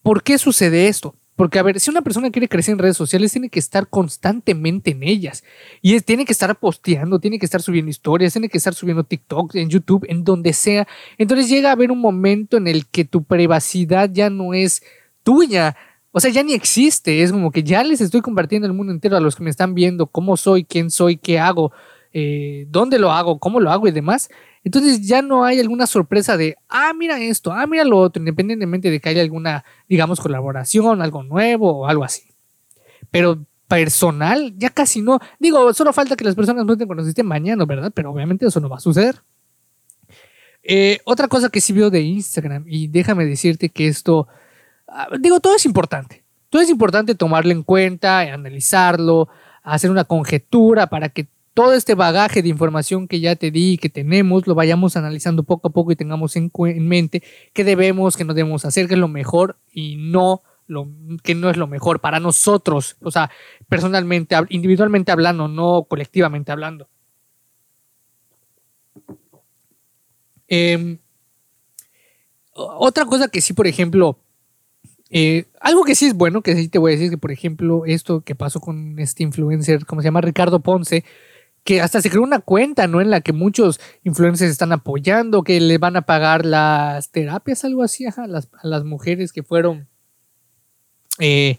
¿Por 0.04 0.22
qué 0.22 0.38
sucede 0.38 0.88
esto? 0.88 1.16
Porque, 1.36 1.60
a 1.60 1.64
ver, 1.64 1.80
si 1.80 1.90
una 1.90 2.02
persona 2.02 2.32
quiere 2.32 2.48
crecer 2.48 2.74
en 2.74 2.80
redes 2.80 2.96
sociales, 2.96 3.32
tiene 3.32 3.50
que 3.50 3.60
estar 3.60 3.90
constantemente 3.90 4.92
en 4.92 5.04
ellas. 5.04 5.44
Y 5.82 6.00
tiene 6.00 6.24
que 6.24 6.32
estar 6.32 6.58
posteando, 6.58 7.20
tiene 7.20 7.40
que 7.40 7.46
estar 7.46 7.62
subiendo 7.62 7.90
historias, 7.90 8.32
tiene 8.32 8.48
que 8.48 8.58
estar 8.58 8.74
subiendo 8.74 9.04
TikTok, 9.04 9.56
en 9.56 9.70
YouTube, 9.70 10.06
en 10.08 10.24
donde 10.24 10.54
sea. 10.54 10.88
Entonces 11.18 11.50
llega 11.50 11.70
a 11.70 11.74
haber 11.74 11.92
un 11.92 12.00
momento 12.00 12.56
en 12.56 12.68
el 12.68 12.86
que 12.86 13.04
tu 13.04 13.24
privacidad 13.24 14.10
ya 14.14 14.30
no 14.30 14.54
es 14.54 14.82
tuya, 15.24 15.76
o 16.18 16.20
sea, 16.22 16.32
ya 16.32 16.44
ni 16.44 16.54
existe. 16.54 17.24
Es 17.24 17.34
como 17.34 17.52
que 17.52 17.62
ya 17.62 17.84
les 17.84 18.00
estoy 18.00 18.22
compartiendo 18.22 18.66
el 18.66 18.72
mundo 18.72 18.94
entero 18.94 19.18
a 19.18 19.20
los 19.20 19.36
que 19.36 19.44
me 19.44 19.50
están 19.50 19.76
viendo 19.76 20.08
cómo 20.08 20.38
soy, 20.38 20.64
quién 20.64 20.90
soy, 20.90 21.18
qué 21.18 21.40
hago, 21.40 21.74
eh, 22.14 22.68
dónde 22.70 23.00
lo 23.00 23.12
hago, 23.12 23.38
cómo 23.38 23.60
lo 23.60 23.70
hago 23.70 23.86
y 23.86 23.92
demás. 23.92 24.30
Entonces 24.64 25.06
ya 25.06 25.22
no 25.22 25.44
hay 25.44 25.60
alguna 25.60 25.86
sorpresa 25.86 26.38
de, 26.38 26.56
ah, 26.70 26.94
mira 26.98 27.20
esto, 27.20 27.52
ah, 27.52 27.68
mira 27.68 27.84
lo 27.84 27.98
otro, 27.98 28.22
independientemente 28.22 28.90
de 28.90 29.02
que 29.02 29.10
haya 29.10 29.22
alguna, 29.22 29.66
digamos, 29.90 30.22
colaboración, 30.22 31.02
algo 31.02 31.22
nuevo 31.22 31.80
o 31.80 31.86
algo 31.86 32.06
así. 32.06 32.24
Pero 33.12 33.46
personal, 33.68 34.54
ya 34.56 34.70
casi 34.70 35.02
no. 35.02 35.20
Digo, 35.38 35.74
solo 35.74 35.92
falta 35.92 36.16
que 36.16 36.24
las 36.24 36.36
personas 36.36 36.64
muestren 36.64 36.88
cuando 36.88 37.04
se 37.04 37.10
estén 37.10 37.26
mañana, 37.26 37.66
¿verdad? 37.66 37.92
Pero 37.94 38.14
obviamente 38.14 38.46
eso 38.46 38.62
no 38.62 38.70
va 38.70 38.78
a 38.78 38.80
suceder. 38.80 39.22
Eh, 40.64 41.00
otra 41.04 41.28
cosa 41.28 41.50
que 41.50 41.60
sí 41.60 41.74
veo 41.74 41.90
de 41.90 42.00
Instagram, 42.00 42.64
y 42.70 42.88
déjame 42.88 43.26
decirte 43.26 43.68
que 43.68 43.90
esto 43.90 44.30
digo, 45.20 45.40
todo 45.40 45.56
es 45.56 45.66
importante. 45.66 46.24
Todo 46.50 46.62
es 46.62 46.70
importante 46.70 47.16
tomarlo 47.16 47.52
en 47.52 47.64
cuenta, 47.64 48.20
analizarlo, 48.20 49.28
hacer 49.64 49.92
una 49.92 50.06
conjetura 50.06 50.88
para 50.88 51.10
que 51.10 51.28
todo 51.54 51.74
este 51.74 51.96
bagaje 51.96 52.42
de 52.42 52.50
información 52.50 53.08
que 53.08 53.22
ya 53.22 53.36
te 53.36 53.50
di, 53.50 53.78
que 53.78 53.90
tenemos, 53.90 54.46
lo 54.46 54.56
vayamos 54.56 54.98
analizando 54.98 55.44
poco 55.44 55.70
a 55.70 55.72
poco 55.72 55.92
y 55.92 55.96
tengamos 55.96 56.36
en, 56.36 56.52
mente 56.88 57.24
qué 57.54 57.64
debemos, 57.64 58.18
qué 58.18 58.26
no 58.26 58.34
debemos 58.34 58.66
hacer, 58.66 58.88
qué 58.88 58.96
es 58.96 59.00
lo 59.00 59.08
mejor 59.08 59.58
y 59.72 59.96
no 59.96 60.44
lo 60.68 60.88
que 61.24 61.34
no 61.34 61.50
es 61.50 61.58
lo 61.58 61.68
mejor 61.68 62.02
para 62.02 62.20
nosotros, 62.20 62.98
o 63.02 63.12
sea, 63.12 63.30
personalmente, 63.70 64.36
individualmente 64.50 65.12
hablando, 65.12 65.48
no 65.48 65.86
colectivamente 65.88 66.52
hablando. 66.52 66.90
Em, 70.48 70.98
otra 72.54 73.06
cosa 73.06 73.28
que 73.30 73.42
sí, 73.42 73.54
por 73.54 73.68
ejemplo, 73.68 74.20
Eh, 75.12 75.46
algo 75.62 75.84
que 75.84 75.96
sí 75.96 76.08
es 76.08 76.16
bueno, 76.16 76.42
que 76.42 76.56
sí 76.56 76.68
te 76.68 76.80
voy 76.80 76.94
a 76.94 76.96
decir, 76.96 77.12
que 77.12 77.18
por 77.18 77.32
ejemplo, 77.32 77.86
esto 77.86 78.22
que 78.22 78.36
pasó 78.36 78.60
con 78.60 79.00
este 79.00 79.24
influencer, 79.24 79.86
¿cómo 79.86 80.02
se 80.02 80.08
llama? 80.08 80.22
Ricardo 80.22 80.60
Ponce, 80.62 81.04
que 81.64 81.82
hasta 81.82 82.02
se 82.02 82.10
creó 82.10 82.24
una 82.24 82.40
cuenta, 82.40 82.88
¿no? 82.88 83.02
En 83.02 83.10
la 83.10 83.22
que 83.22 83.34
muchos 83.34 83.80
influencers 84.04 84.52
están 84.52 84.72
apoyando, 84.72 85.44
que 85.44 85.60
le 85.60 85.78
van 85.78 85.96
a 85.96 86.04
pagar 86.04 86.46
las 86.46 87.12
terapias, 87.12 87.66
algo 87.66 87.84
así, 87.84 88.06
a 88.06 88.28
las 88.64 88.84
mujeres 88.84 89.32
que 89.32 89.44
fueron, 89.44 89.88
eh, 91.20 91.58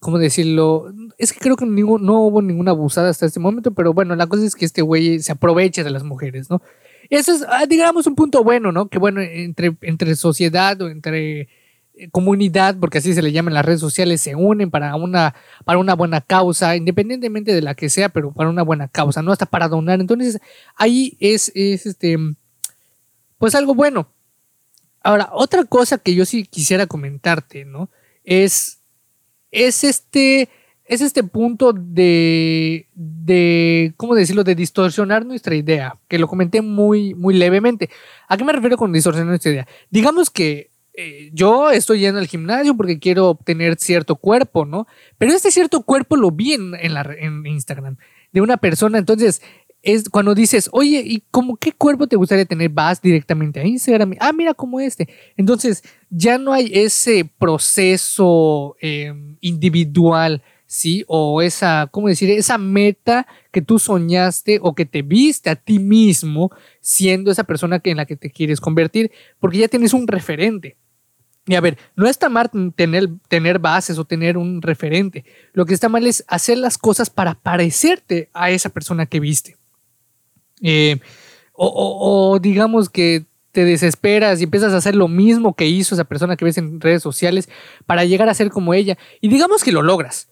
¿cómo 0.00 0.18
decirlo? 0.18 0.92
Es 1.18 1.32
que 1.32 1.40
creo 1.40 1.56
que 1.56 1.66
no 1.66 2.20
hubo 2.20 2.42
ninguna 2.42 2.72
abusada 2.72 3.10
hasta 3.10 3.26
este 3.26 3.40
momento, 3.40 3.72
pero 3.74 3.92
bueno, 3.92 4.14
la 4.16 4.26
cosa 4.26 4.44
es 4.44 4.54
que 4.54 4.64
este 4.64 4.82
güey 4.82 5.20
se 5.20 5.32
aprovecha 5.32 5.82
de 5.82 5.90
las 5.90 6.04
mujeres, 6.04 6.50
¿no? 6.50 6.62
Eso 7.10 7.32
es, 7.32 7.44
ah, 7.48 7.66
digamos, 7.66 8.06
un 8.06 8.16
punto 8.16 8.42
bueno, 8.44 8.72
¿no? 8.72 8.88
Que 8.88 8.98
bueno, 8.98 9.20
entre, 9.20 9.76
entre 9.82 10.16
sociedad 10.16 10.80
o 10.82 10.88
entre 10.88 11.48
comunidad, 12.12 12.76
porque 12.78 12.98
así 12.98 13.14
se 13.14 13.22
le 13.22 13.32
llaman 13.32 13.54
las 13.54 13.64
redes 13.64 13.80
sociales, 13.80 14.20
se 14.20 14.34
unen 14.34 14.70
para 14.70 14.94
una, 14.96 15.34
para 15.64 15.78
una 15.78 15.94
buena 15.94 16.20
causa, 16.20 16.76
independientemente 16.76 17.54
de 17.54 17.62
la 17.62 17.74
que 17.74 17.88
sea, 17.88 18.08
pero 18.08 18.32
para 18.32 18.50
una 18.50 18.62
buena 18.62 18.88
causa, 18.88 19.22
no 19.22 19.32
hasta 19.32 19.46
para 19.46 19.68
donar. 19.68 20.00
Entonces, 20.00 20.38
ahí 20.76 21.16
es, 21.20 21.50
es 21.54 21.86
este, 21.86 22.18
pues 23.38 23.54
algo 23.54 23.74
bueno. 23.74 24.08
Ahora, 25.02 25.30
otra 25.32 25.64
cosa 25.64 25.98
que 25.98 26.14
yo 26.14 26.24
sí 26.24 26.44
quisiera 26.44 26.86
comentarte, 26.86 27.64
¿no? 27.64 27.88
Es, 28.24 28.80
es 29.50 29.84
este, 29.84 30.48
es 30.84 31.00
este 31.00 31.22
punto 31.22 31.72
de, 31.72 32.88
de, 32.94 33.94
¿cómo 33.96 34.14
decirlo?, 34.14 34.44
de 34.44 34.54
distorsionar 34.54 35.24
nuestra 35.24 35.54
idea, 35.54 35.96
que 36.08 36.18
lo 36.18 36.28
comenté 36.28 36.60
muy, 36.60 37.14
muy 37.14 37.34
levemente. 37.34 37.88
¿A 38.28 38.36
qué 38.36 38.44
me 38.44 38.52
refiero 38.52 38.76
con 38.76 38.92
distorsionar 38.92 39.28
nuestra 39.28 39.52
idea? 39.52 39.68
Digamos 39.90 40.28
que 40.28 40.70
eh, 40.96 41.30
yo 41.34 41.70
estoy 41.70 42.00
yendo 42.00 42.18
al 42.18 42.26
gimnasio 42.26 42.74
porque 42.74 42.98
quiero 42.98 43.28
obtener 43.28 43.76
cierto 43.78 44.16
cuerpo, 44.16 44.64
¿no? 44.64 44.86
Pero 45.18 45.32
este 45.32 45.50
cierto 45.50 45.82
cuerpo 45.82 46.16
lo 46.16 46.30
vi 46.30 46.54
en, 46.54 46.94
la, 46.94 47.06
en 47.18 47.44
Instagram 47.44 47.98
de 48.32 48.40
una 48.40 48.56
persona, 48.56 48.98
entonces 48.98 49.42
es 49.82 50.08
cuando 50.08 50.34
dices, 50.34 50.68
oye, 50.72 51.02
¿y 51.04 51.22
cómo 51.30 51.56
qué 51.56 51.70
cuerpo 51.70 52.06
te 52.08 52.16
gustaría 52.16 52.44
tener? 52.44 52.70
Vas 52.70 53.00
directamente 53.00 53.60
a 53.60 53.66
Instagram. 53.66 54.14
Ah, 54.18 54.32
mira 54.32 54.52
como 54.52 54.80
este. 54.80 55.08
Entonces 55.36 55.84
ya 56.10 56.38
no 56.38 56.52
hay 56.52 56.70
ese 56.74 57.24
proceso 57.38 58.76
em, 58.80 59.36
individual, 59.40 60.42
¿sí? 60.66 61.04
O 61.06 61.40
esa, 61.40 61.88
¿cómo 61.92 62.08
decir? 62.08 62.30
Esa 62.30 62.58
meta 62.58 63.28
que 63.52 63.62
tú 63.62 63.78
soñaste 63.78 64.58
o 64.60 64.74
que 64.74 64.86
te 64.86 65.02
viste 65.02 65.50
a 65.50 65.56
ti 65.56 65.78
mismo 65.78 66.50
siendo 66.80 67.30
esa 67.30 67.44
persona 67.44 67.80
en 67.84 67.96
la 67.96 68.06
que 68.06 68.16
te 68.16 68.30
quieres 68.30 68.60
convertir, 68.60 69.12
porque 69.38 69.58
ya 69.58 69.68
tienes 69.68 69.92
un 69.92 70.08
referente. 70.08 70.76
Y 71.46 71.54
a 71.54 71.60
ver, 71.60 71.78
no 71.94 72.08
está 72.08 72.28
mal 72.28 72.50
tener, 72.74 73.58
bases 73.60 73.98
o 73.98 74.04
tener 74.04 74.36
un 74.36 74.60
referente. 74.62 75.24
Lo 75.52 75.64
que 75.64 75.74
está 75.74 75.88
mal 75.88 76.06
es 76.06 76.24
hacer 76.26 76.58
las 76.58 76.76
cosas 76.76 77.08
para 77.08 77.34
parecerte 77.34 78.30
a 78.34 78.50
esa 78.50 78.68
persona 78.70 79.06
que 79.06 79.20
viste. 79.20 79.56
Eh, 80.60 80.98
o, 81.52 82.38
digamos 82.40 82.90
que 82.90 83.26
te 83.52 83.64
desesperas 83.64 84.40
y 84.40 84.44
empiezas 84.44 84.72
a 84.74 84.78
hacer 84.78 84.96
lo 84.96 85.08
mismo 85.08 85.54
que 85.54 85.66
hizo 85.66 85.94
esa 85.94 86.04
persona 86.04 86.36
que 86.36 86.44
ves 86.44 86.58
en 86.58 86.80
redes 86.80 87.02
sociales 87.02 87.48
para 87.86 88.04
llegar 88.04 88.28
a 88.28 88.34
ser 88.34 88.50
como 88.50 88.74
ella. 88.74 88.98
Y 89.20 89.28
digamos 89.28 89.62
que 89.62 89.72
lo 89.72 89.82
logras. 89.82 90.28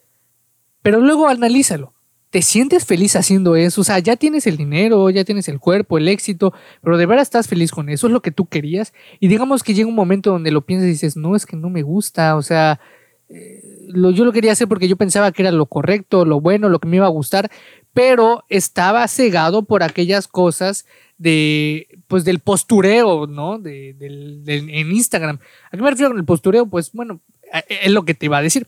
Pero 0.83 0.99
luego 0.99 1.29
analízalo 1.29 1.94
te 2.35 2.41
sientes 2.41 2.83
feliz 2.83 3.15
haciendo 3.15 3.55
eso, 3.55 3.79
o 3.79 3.83
sea, 3.85 3.97
ya 3.99 4.17
tienes 4.17 4.45
el 4.45 4.57
dinero, 4.57 5.09
ya 5.09 5.23
tienes 5.23 5.47
el 5.47 5.57
cuerpo, 5.57 5.97
el 5.97 6.09
éxito, 6.09 6.53
pero 6.83 6.97
de 6.97 7.05
verdad 7.05 7.21
estás 7.21 7.47
feliz 7.47 7.71
con 7.71 7.87
eso, 7.87 8.07
es 8.07 8.11
lo 8.11 8.21
que 8.21 8.29
tú 8.29 8.47
querías. 8.47 8.91
Y 9.21 9.29
digamos 9.29 9.63
que 9.63 9.73
llega 9.73 9.87
un 9.87 9.95
momento 9.95 10.31
donde 10.31 10.51
lo 10.51 10.59
piensas 10.65 10.87
y 10.87 10.91
dices, 10.91 11.15
no, 11.15 11.37
es 11.37 11.45
que 11.45 11.55
no 11.55 11.69
me 11.69 11.81
gusta, 11.81 12.35
o 12.35 12.41
sea, 12.41 12.81
eh, 13.29 13.61
yo 13.87 14.25
lo 14.25 14.33
quería 14.33 14.51
hacer 14.51 14.67
porque 14.67 14.89
yo 14.89 14.97
pensaba 14.97 15.31
que 15.31 15.43
era 15.43 15.51
lo 15.51 15.65
correcto, 15.67 16.25
lo 16.25 16.41
bueno, 16.41 16.67
lo 16.67 16.79
que 16.79 16.89
me 16.89 16.97
iba 16.97 17.05
a 17.05 17.09
gustar, 17.09 17.49
pero 17.93 18.43
estaba 18.49 19.07
cegado 19.07 19.63
por 19.63 19.81
aquellas 19.81 20.27
cosas 20.27 20.85
de, 21.17 21.87
pues 22.09 22.25
del 22.25 22.39
postureo, 22.39 23.27
¿no? 23.27 23.59
De, 23.59 23.95
en 23.97 24.91
Instagram. 24.91 25.39
¿A 25.71 25.77
qué 25.77 25.81
me 25.81 25.89
refiero 25.89 26.09
con 26.09 26.19
el 26.19 26.25
postureo? 26.25 26.65
Pues 26.65 26.91
bueno, 26.91 27.21
es 27.69 27.91
lo 27.93 28.03
que 28.03 28.13
te 28.13 28.25
iba 28.25 28.39
a 28.39 28.41
decir 28.41 28.67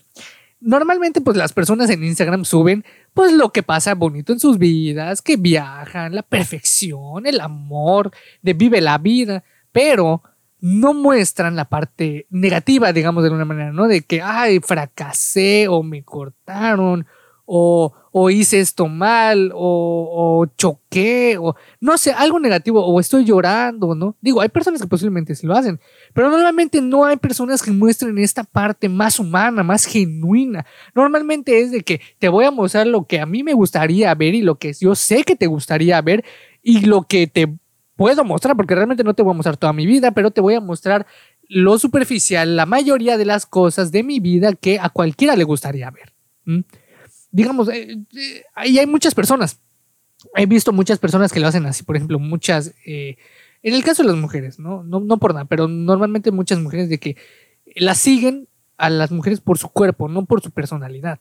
normalmente 0.60 1.20
pues 1.20 1.36
las 1.36 1.52
personas 1.52 1.90
en 1.90 2.04
Instagram 2.04 2.44
suben 2.44 2.84
pues 3.14 3.32
lo 3.32 3.50
que 3.50 3.62
pasa 3.62 3.94
bonito 3.94 4.32
en 4.32 4.40
sus 4.40 4.58
vidas, 4.58 5.22
que 5.22 5.36
viajan, 5.36 6.14
la 6.14 6.22
perfección, 6.22 7.26
el 7.26 7.40
amor, 7.40 8.10
de 8.42 8.54
vive 8.54 8.80
la 8.80 8.98
vida, 8.98 9.44
pero 9.72 10.22
no 10.60 10.94
muestran 10.94 11.56
la 11.56 11.66
parte 11.66 12.26
negativa, 12.30 12.92
digamos 12.92 13.22
de 13.22 13.28
alguna 13.28 13.44
manera, 13.44 13.72
¿no? 13.72 13.86
De 13.86 14.02
que, 14.02 14.22
ay, 14.22 14.60
fracasé 14.60 15.68
o 15.68 15.82
me 15.82 16.02
cortaron 16.02 17.06
o, 17.50 17.94
o 18.12 18.28
hice 18.28 18.60
esto 18.60 18.88
mal, 18.88 19.52
o, 19.54 20.42
o, 20.44 20.46
choqué, 20.58 21.38
o 21.40 21.56
no 21.80 21.96
sé, 21.96 22.12
algo 22.12 22.38
negativo, 22.38 22.84
o 22.84 23.00
estoy 23.00 23.24
llorando, 23.24 23.94
¿no? 23.94 24.16
Digo, 24.20 24.42
hay 24.42 24.50
personas 24.50 24.82
que 24.82 24.86
posiblemente 24.86 25.34
sí 25.34 25.46
lo 25.46 25.54
hacen, 25.56 25.80
pero 26.12 26.28
normalmente 26.28 26.82
no 26.82 27.06
hay 27.06 27.16
personas 27.16 27.62
que 27.62 27.70
muestren 27.70 28.18
esta 28.18 28.44
parte 28.44 28.90
más 28.90 29.18
humana, 29.18 29.62
más 29.62 29.86
genuina. 29.86 30.66
Normalmente 30.94 31.60
es 31.60 31.70
de 31.70 31.80
que 31.80 32.02
te 32.18 32.28
voy 32.28 32.44
a 32.44 32.50
mostrar 32.50 32.86
lo 32.86 33.06
que 33.06 33.18
a 33.18 33.24
mí 33.24 33.42
me 33.42 33.54
gustaría 33.54 34.14
ver 34.14 34.34
y 34.34 34.42
lo 34.42 34.56
que 34.56 34.74
yo 34.74 34.94
sé 34.94 35.24
que 35.24 35.34
te 35.34 35.46
gustaría 35.46 35.98
ver 36.02 36.26
y 36.62 36.80
lo 36.84 37.04
que 37.04 37.28
te 37.28 37.50
puedo 37.96 38.24
mostrar, 38.24 38.56
porque 38.56 38.74
realmente 38.74 39.04
no 39.04 39.14
te 39.14 39.22
voy 39.22 39.32
a 39.32 39.36
mostrar 39.36 39.56
toda 39.56 39.72
mi 39.72 39.86
vida, 39.86 40.10
pero 40.10 40.30
te 40.30 40.42
voy 40.42 40.52
a 40.52 40.60
mostrar 40.60 41.06
lo 41.48 41.78
superficial, 41.78 42.56
la 42.56 42.66
mayoría 42.66 43.16
de 43.16 43.24
las 43.24 43.46
cosas 43.46 43.90
de 43.90 44.02
mi 44.02 44.20
vida 44.20 44.52
que 44.52 44.78
a 44.78 44.90
cualquiera 44.90 45.34
le 45.34 45.44
gustaría 45.44 45.90
ver 45.90 46.12
digamos, 47.30 47.68
eh, 47.68 47.98
eh, 48.14 48.42
ahí 48.54 48.78
hay 48.78 48.86
muchas 48.86 49.14
personas. 49.14 49.60
He 50.34 50.46
visto 50.46 50.72
muchas 50.72 50.98
personas 50.98 51.32
que 51.32 51.40
lo 51.40 51.46
hacen 51.46 51.66
así, 51.66 51.84
por 51.84 51.96
ejemplo, 51.96 52.18
muchas, 52.18 52.74
eh, 52.84 53.16
en 53.62 53.74
el 53.74 53.84
caso 53.84 54.02
de 54.02 54.08
las 54.08 54.16
mujeres, 54.16 54.58
¿no? 54.58 54.82
¿no? 54.82 55.00
No 55.00 55.18
por 55.18 55.32
nada, 55.32 55.44
pero 55.44 55.68
normalmente 55.68 56.32
muchas 56.32 56.58
mujeres 56.58 56.88
de 56.88 56.98
que 56.98 57.16
las 57.76 57.98
siguen 57.98 58.48
a 58.76 58.90
las 58.90 59.10
mujeres 59.10 59.40
por 59.40 59.58
su 59.58 59.68
cuerpo, 59.68 60.08
no 60.08 60.24
por 60.24 60.40
su 60.40 60.50
personalidad. 60.50 61.20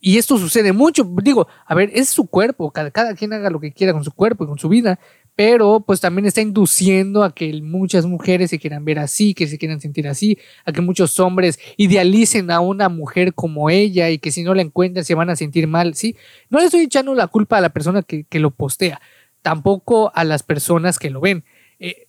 Y 0.00 0.18
esto 0.18 0.36
sucede 0.36 0.72
mucho. 0.72 1.08
Digo, 1.22 1.46
a 1.64 1.74
ver, 1.74 1.90
es 1.94 2.08
su 2.08 2.26
cuerpo, 2.26 2.72
cada, 2.72 2.90
cada 2.90 3.14
quien 3.14 3.32
haga 3.32 3.50
lo 3.50 3.60
que 3.60 3.72
quiera 3.72 3.92
con 3.92 4.02
su 4.02 4.10
cuerpo 4.10 4.44
y 4.44 4.48
con 4.48 4.58
su 4.58 4.68
vida, 4.68 4.98
pero 5.34 5.80
pues 5.80 6.00
también 6.00 6.26
está 6.26 6.40
induciendo 6.40 7.24
a 7.24 7.34
que 7.34 7.52
muchas 7.62 8.04
mujeres 8.04 8.50
se 8.50 8.58
quieran 8.58 8.84
ver 8.84 8.98
así, 8.98 9.32
que 9.34 9.46
se 9.46 9.58
quieran 9.58 9.80
sentir 9.80 10.06
así, 10.06 10.38
a 10.64 10.72
que 10.72 10.82
muchos 10.82 11.18
hombres 11.20 11.58
idealicen 11.76 12.50
a 12.50 12.60
una 12.60 12.88
mujer 12.88 13.32
como 13.34 13.70
ella 13.70 14.10
y 14.10 14.18
que 14.18 14.30
si 14.30 14.42
no 14.42 14.54
la 14.54 14.62
encuentran 14.62 15.04
se 15.04 15.14
van 15.14 15.30
a 15.30 15.36
sentir 15.36 15.66
mal, 15.66 15.94
¿sí? 15.94 16.16
No 16.50 16.58
le 16.58 16.66
estoy 16.66 16.82
echando 16.82 17.14
la 17.14 17.28
culpa 17.28 17.58
a 17.58 17.60
la 17.62 17.70
persona 17.70 18.02
que, 18.02 18.26
lo 18.38 18.50
postea, 18.50 19.00
tampoco 19.40 20.12
a 20.14 20.24
las 20.24 20.42
personas 20.42 20.98
que 20.98 21.10
lo 21.10 21.20
ven. 21.20 21.44
Eh, 21.78 22.08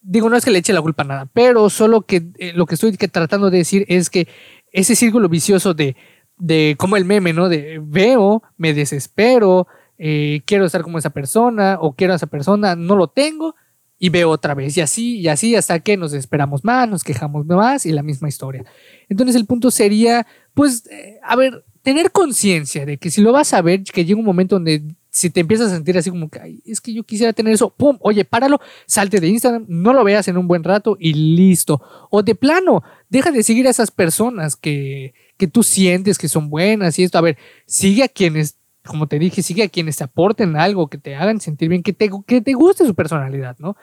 digo, 0.00 0.28
no 0.28 0.36
es 0.36 0.44
que 0.44 0.50
le 0.50 0.58
eche 0.58 0.72
la 0.72 0.82
culpa 0.82 1.02
a 1.02 1.06
nada, 1.06 1.28
pero 1.32 1.68
solo 1.68 2.02
que 2.02 2.22
eh, 2.38 2.52
lo 2.54 2.66
que 2.66 2.74
estoy 2.74 2.92
tratando 2.96 3.50
de 3.50 3.58
decir 3.58 3.84
es 3.88 4.08
que 4.08 4.28
ese 4.70 4.94
círculo 4.94 5.28
vicioso 5.28 5.74
de, 5.74 5.96
de 6.36 6.76
como 6.78 6.96
el 6.96 7.04
meme, 7.04 7.32
¿no? 7.32 7.48
De 7.48 7.80
veo, 7.82 8.42
me 8.56 8.72
desespero, 8.72 9.66
eh, 9.98 10.42
quiero 10.46 10.64
estar 10.64 10.82
como 10.82 10.98
esa 10.98 11.10
persona 11.10 11.78
o 11.80 11.94
quiero 11.94 12.12
a 12.12 12.16
esa 12.16 12.26
persona, 12.26 12.76
no 12.76 12.96
lo 12.96 13.08
tengo 13.08 13.54
y 13.98 14.08
veo 14.08 14.30
otra 14.30 14.54
vez 14.54 14.76
y 14.76 14.80
así 14.80 15.20
y 15.20 15.28
así 15.28 15.54
hasta 15.54 15.78
que 15.78 15.96
nos 15.96 16.12
esperamos 16.12 16.64
más, 16.64 16.88
nos 16.88 17.04
quejamos 17.04 17.46
más 17.46 17.86
y 17.86 17.92
la 17.92 18.02
misma 18.02 18.28
historia. 18.28 18.64
Entonces 19.08 19.36
el 19.36 19.46
punto 19.46 19.70
sería, 19.70 20.26
pues, 20.54 20.86
eh, 20.90 21.20
a 21.22 21.36
ver, 21.36 21.64
tener 21.82 22.10
conciencia 22.10 22.84
de 22.84 22.96
que 22.96 23.10
si 23.10 23.20
lo 23.20 23.32
vas 23.32 23.52
a 23.54 23.62
ver, 23.62 23.84
que 23.84 24.04
llega 24.04 24.18
un 24.18 24.26
momento 24.26 24.56
donde 24.56 24.82
si 25.10 25.28
te 25.28 25.40
empiezas 25.40 25.70
a 25.70 25.74
sentir 25.74 25.96
así 25.98 26.08
como 26.08 26.30
que 26.30 26.62
es 26.64 26.80
que 26.80 26.94
yo 26.94 27.04
quisiera 27.04 27.32
tener 27.32 27.52
eso, 27.52 27.70
pum, 27.70 27.98
oye, 28.00 28.24
páralo, 28.24 28.60
salte 28.86 29.20
de 29.20 29.28
Instagram, 29.28 29.66
no 29.68 29.92
lo 29.92 30.02
veas 30.02 30.26
en 30.26 30.38
un 30.38 30.48
buen 30.48 30.64
rato 30.64 30.96
y 30.98 31.12
listo. 31.12 31.82
O 32.10 32.22
de 32.22 32.34
plano, 32.34 32.82
deja 33.10 33.30
de 33.30 33.42
seguir 33.42 33.66
a 33.66 33.70
esas 33.70 33.90
personas 33.90 34.56
que, 34.56 35.12
que 35.36 35.46
tú 35.46 35.62
sientes 35.62 36.18
que 36.18 36.28
son 36.28 36.48
buenas 36.48 36.98
y 36.98 37.04
esto. 37.04 37.18
A 37.18 37.20
ver, 37.20 37.36
sigue 37.66 38.04
a 38.04 38.08
quienes 38.08 38.56
como 38.84 39.06
te 39.06 39.18
dije, 39.18 39.42
sigue 39.42 39.62
a 39.62 39.68
quienes 39.68 39.96
te 39.96 40.04
aporten 40.04 40.56
algo, 40.56 40.88
que 40.88 40.98
te 40.98 41.14
hagan 41.14 41.40
sentir 41.40 41.68
bien, 41.68 41.82
que 41.82 41.92
te, 41.92 42.10
que 42.26 42.40
te 42.40 42.52
guste 42.54 42.86
su 42.86 42.94
personalidad, 42.94 43.56
¿no? 43.58 43.76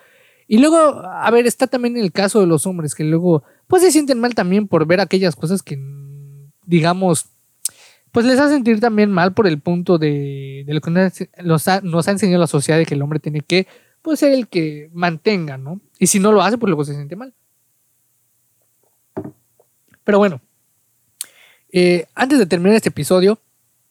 Y 0.46 0.58
luego, 0.58 0.76
a 0.76 1.30
ver, 1.30 1.46
está 1.46 1.68
también 1.68 1.96
el 1.96 2.12
caso 2.12 2.40
de 2.40 2.46
los 2.46 2.66
hombres 2.66 2.94
que 2.94 3.04
luego, 3.04 3.44
pues 3.66 3.82
se 3.82 3.92
sienten 3.92 4.18
mal 4.18 4.34
también 4.34 4.66
por 4.66 4.86
ver 4.86 5.00
aquellas 5.00 5.36
cosas 5.36 5.62
que, 5.62 5.78
digamos, 6.66 7.26
pues 8.10 8.26
les 8.26 8.38
hace 8.38 8.54
sentir 8.54 8.80
también 8.80 9.12
mal 9.12 9.32
por 9.32 9.46
el 9.46 9.60
punto 9.60 9.96
de, 9.96 10.64
lo 10.66 10.80
que 10.80 10.90
nos 10.90 11.68
ha, 11.68 11.80
nos 11.82 12.08
ha 12.08 12.10
enseñado 12.10 12.40
la 12.40 12.46
sociedad 12.48 12.78
de 12.78 12.86
que 12.86 12.94
el 12.94 13.02
hombre 13.02 13.20
tiene 13.20 13.42
que, 13.42 13.68
pues, 14.02 14.18
ser 14.18 14.32
el 14.32 14.48
que 14.48 14.90
mantenga, 14.92 15.56
¿no? 15.56 15.80
Y 15.98 16.08
si 16.08 16.18
no 16.18 16.32
lo 16.32 16.42
hace, 16.42 16.58
pues 16.58 16.68
luego 16.68 16.84
se 16.84 16.94
siente 16.94 17.14
mal. 17.14 17.32
Pero 20.02 20.18
bueno, 20.18 20.40
eh, 21.72 22.06
antes 22.14 22.38
de 22.38 22.46
terminar 22.46 22.74
este 22.74 22.88
episodio, 22.88 23.38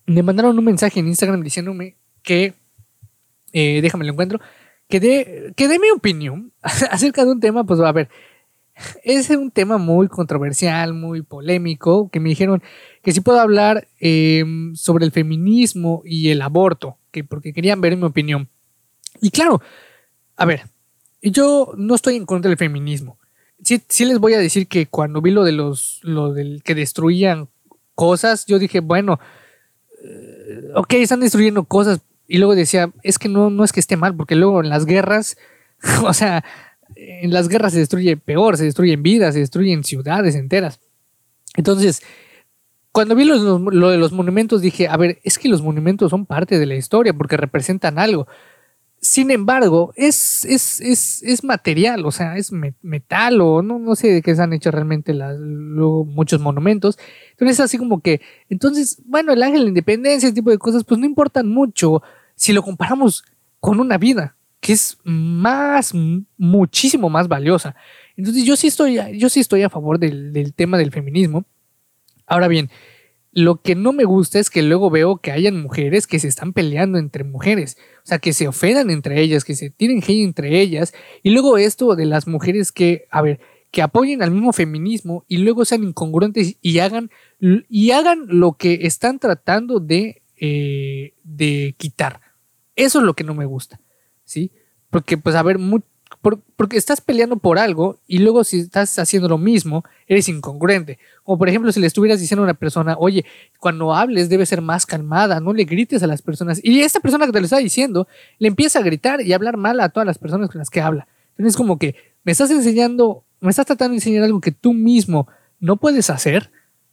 me 0.10 0.24
mandaron 0.24 0.58
un 0.58 0.66
mensaje 0.66 1.00
en 1.00 1.08
Instagram 1.08 1.44
diciéndome 1.44 1.96
que, 2.24 2.56
eh, 3.54 3.80
déjame 3.82 4.06
lo 4.06 4.14
encuentro, 4.14 4.40
que 4.88 5.00
dé, 5.00 5.54
que 5.56 5.68
dé 5.68 5.78
mi 5.78 5.92
opinión 5.92 6.52
acerca 6.62 7.24
de 7.26 7.32
un 7.32 7.40
tema, 7.40 7.64
pues 7.64 7.80
a 7.80 7.92
ver, 7.92 8.10
es 9.04 9.30
un 9.30 9.52
tema 9.52 9.78
muy 9.78 10.08
controversial, 10.08 10.94
muy 10.94 11.22
polémico, 11.22 12.10
que 12.10 12.20
me 12.20 12.30
dijeron 12.30 12.64
que 13.04 13.12
sí 13.12 13.22
puedo 13.22 13.40
hablar 13.40 13.88
em, 14.00 14.76
sobre 14.76 15.06
el 15.06 15.12
feminismo 15.12 16.02
y 16.06 16.30
el 16.30 16.42
aborto, 16.42 16.98
que 17.12 17.24
porque 17.24 17.54
querían 17.54 17.82
ver 17.82 17.96
mi 17.96 18.06
opinión. 18.06 18.50
Y 19.22 19.30
claro, 19.30 19.62
a 20.38 20.46
ver, 20.46 20.70
yo 21.22 21.74
no 21.78 21.94
estoy 21.94 22.16
en 22.16 22.26
contra 22.26 22.50
del 22.50 22.58
feminismo. 22.58 23.20
Sí, 23.64 23.82
sí 23.88 24.06
les 24.06 24.20
voy 24.20 24.34
a 24.34 24.40
decir 24.40 24.68
que 24.68 24.88
cuando 24.88 25.22
vi 25.22 25.32
lo 25.32 25.44
de 25.44 25.52
los, 25.52 26.00
lo 26.02 26.34
del 26.34 26.64
que 26.64 26.74
destruían 26.74 27.50
cosas, 27.94 28.46
yo 28.46 28.58
dije, 28.58 28.80
bueno, 28.80 29.20
eh, 29.20 29.28
ok, 30.76 30.94
están 30.94 31.20
destruyendo 31.20 31.64
cosas. 31.64 32.02
Y 32.28 32.38
luego 32.38 32.56
decía, 32.56 32.92
es 33.04 33.18
que 33.18 33.30
no, 33.30 33.50
no 33.50 33.64
es 33.64 33.72
que 33.72 33.80
esté 33.80 33.98
mal, 33.98 34.16
porque 34.16 34.36
luego 34.36 34.62
en 34.62 34.70
las 34.70 34.86
guerras, 34.86 35.38
o 36.04 36.14
sea, 36.14 36.44
en 36.96 37.34
las 37.34 37.48
guerras 37.48 37.74
se 37.74 37.80
destruye 37.80 38.18
peor, 38.18 38.58
se 38.58 38.66
destruyen 38.66 39.04
vidas, 39.04 39.34
se 39.34 39.40
destruyen 39.40 39.84
ciudades 39.84 40.36
enteras. 40.36 40.80
Entonces, 41.56 42.02
cuando 42.92 43.16
vi 43.16 43.26
lo, 43.26 43.60
de 43.90 43.98
los 43.98 44.12
monumentos 44.12 44.62
dije, 44.62 44.88
a 44.88 44.98
ver, 44.98 45.20
es 45.24 45.38
que 45.38 45.50
los 45.50 45.62
monumentos 45.62 46.10
son 46.10 46.26
parte 46.26 46.60
de 46.60 46.66
la 46.66 46.76
historia 46.76 47.14
porque 47.14 47.38
representan 47.38 48.00
algo. 48.00 48.28
Sin 49.02 49.32
embargo, 49.32 49.94
es, 49.96 50.44
es, 50.46 50.82
es, 50.82 51.24
es 51.24 51.44
material, 51.44 52.06
o 52.06 52.12
sea, 52.12 52.36
es 52.36 52.52
metal 52.82 53.40
o 53.40 53.62
no, 53.62 53.80
no 53.80 53.96
sé 53.96 54.10
de 54.10 54.22
qué 54.22 54.36
se 54.36 54.42
han 54.42 54.52
hecho 54.52 54.72
realmente 54.72 55.14
luego 55.14 56.04
muchos 56.06 56.42
monumentos. 56.42 57.00
Entonces, 57.32 57.60
así 57.62 57.78
como 57.78 58.02
que, 58.02 58.20
entonces, 58.50 59.02
bueno, 59.06 59.32
el 59.32 59.42
ángel 59.42 59.60
de 59.60 59.64
la 59.64 59.70
independencia, 59.70 60.28
ese 60.28 60.36
tipo 60.36 60.50
de 60.50 60.58
cosas, 60.58 60.84
pues 60.84 61.00
no 61.00 61.06
importan 61.06 61.48
mucho 61.48 62.04
si 62.36 62.52
lo 62.52 62.62
comparamos 62.62 63.24
con 63.60 63.80
una 63.80 63.98
vida 63.98 64.36
que 64.60 64.74
es 64.74 64.98
más, 65.04 65.94
muchísimo 66.38 67.10
más 67.10 67.28
valiosa. 67.28 67.76
Entonces 68.16 68.44
yo 68.44 68.56
sí 68.56 68.68
estoy, 68.68 69.00
yo 69.18 69.30
sí 69.30 69.40
estoy 69.40 69.64
a 69.64 69.70
favor 69.70 70.00
del, 70.00 70.54
tema 70.54 70.78
del 70.78 70.92
feminismo. 70.92 71.46
Ahora 72.28 72.48
bien, 72.48 72.70
lo 73.40 73.62
que 73.62 73.76
no 73.76 73.94
me 73.94 74.04
gusta 74.04 74.40
es 74.40 74.50
que 74.50 74.62
luego 74.62 74.90
veo 74.90 75.18
que 75.18 75.32
hayan 75.32 75.62
mujeres 75.62 76.08
que 76.08 76.20
se 76.20 76.28
están 76.28 76.54
peleando 76.54 76.98
entre 76.98 77.24
mujeres, 77.24 77.78
o 78.04 78.08
sea, 78.08 78.20
que 78.20 78.34
se 78.34 78.48
ofendan 78.48 78.90
entre 78.90 79.22
ellas, 79.22 79.44
que 79.44 79.56
se 79.56 79.70
tiren 79.70 80.04
hate 80.04 80.24
entre 80.24 80.60
ellas, 80.60 80.94
y 81.24 81.30
luego 81.30 81.58
esto 81.58 81.96
de 81.96 82.06
las 82.06 82.28
mujeres 82.28 82.72
que, 82.72 83.08
a 83.12 83.22
ver, 83.22 83.40
que 83.72 83.82
apoyen 83.82 84.24
al 84.24 84.32
mismo 84.32 84.52
feminismo 84.52 85.26
y 85.28 85.38
luego 85.38 85.64
sean 85.64 85.84
incongruentes 85.84 86.58
y 86.62 86.80
hagan, 86.80 87.12
y 87.40 87.92
hagan 87.92 88.26
lo 88.28 88.54
que 88.54 88.80
están 88.84 89.20
tratando 89.20 89.80
de, 89.80 90.24
eh, 90.38 91.14
de 91.24 91.76
quitar. 91.78 92.22
Eso 92.76 93.00
es 93.00 93.06
lo 93.06 93.14
que 93.14 93.24
no 93.24 93.36
me 93.36 93.46
gusta. 93.46 93.80
¿sí? 94.30 94.52
Porque, 94.92 95.18
pues, 95.18 95.36
a 95.36 95.44
ver, 95.44 95.58
porque 96.22 96.78
estás 96.78 97.00
peleando 97.00 97.38
por 97.38 97.60
algo 97.60 98.00
y 98.06 98.20
luego 98.20 98.44
si 98.44 98.60
estás 98.60 99.00
haciendo 99.00 99.30
lo 99.30 99.38
mismo, 99.38 99.86
eres 100.08 100.28
incongruente. 100.28 101.00
O 101.24 101.38
por 101.38 101.48
ejemplo, 101.48 101.72
si 101.72 101.80
le 101.80 101.88
estuvieras 101.88 102.20
diciendo 102.20 102.44
a 102.44 102.46
una 102.46 102.54
persona, 102.54 102.96
oye, 103.00 103.26
cuando 103.60 103.96
hables 103.96 104.28
debe 104.28 104.46
ser 104.46 104.62
más 104.62 104.86
calmada, 104.86 105.40
no 105.40 105.54
le 105.54 105.64
grites 105.64 106.04
a 106.04 106.08
las 106.08 106.22
personas. 106.22 106.60
Y 106.62 106.82
esta 106.82 107.00
persona 107.00 107.26
que 107.26 107.32
te 107.32 107.40
lo 107.40 107.46
está 107.46 107.58
diciendo 107.58 108.08
le 108.38 108.50
empieza 108.50 108.80
a 108.80 108.82
gritar 108.82 109.22
y 109.22 109.32
a 109.32 109.36
hablar 109.36 109.56
mal 109.56 109.80
a 109.80 109.90
todas 109.90 110.06
las 110.06 110.18
personas 110.18 110.50
con 110.50 110.60
las 110.60 110.70
que 110.70 110.82
habla. 110.82 111.08
Entonces, 111.38 111.56
como 111.56 111.80
que 111.80 111.96
me 112.24 112.34
estás 112.34 112.52
enseñando, 112.52 113.24
me 113.40 113.50
estás 113.50 113.66
tratando 113.66 113.92
de 113.92 113.98
enseñar 113.98 114.24
algo 114.24 114.42
que 114.42 114.52
tú 114.52 114.74
mismo 114.74 115.28
no 115.60 115.78
puedes 115.78 116.10
hacer, 116.10 116.52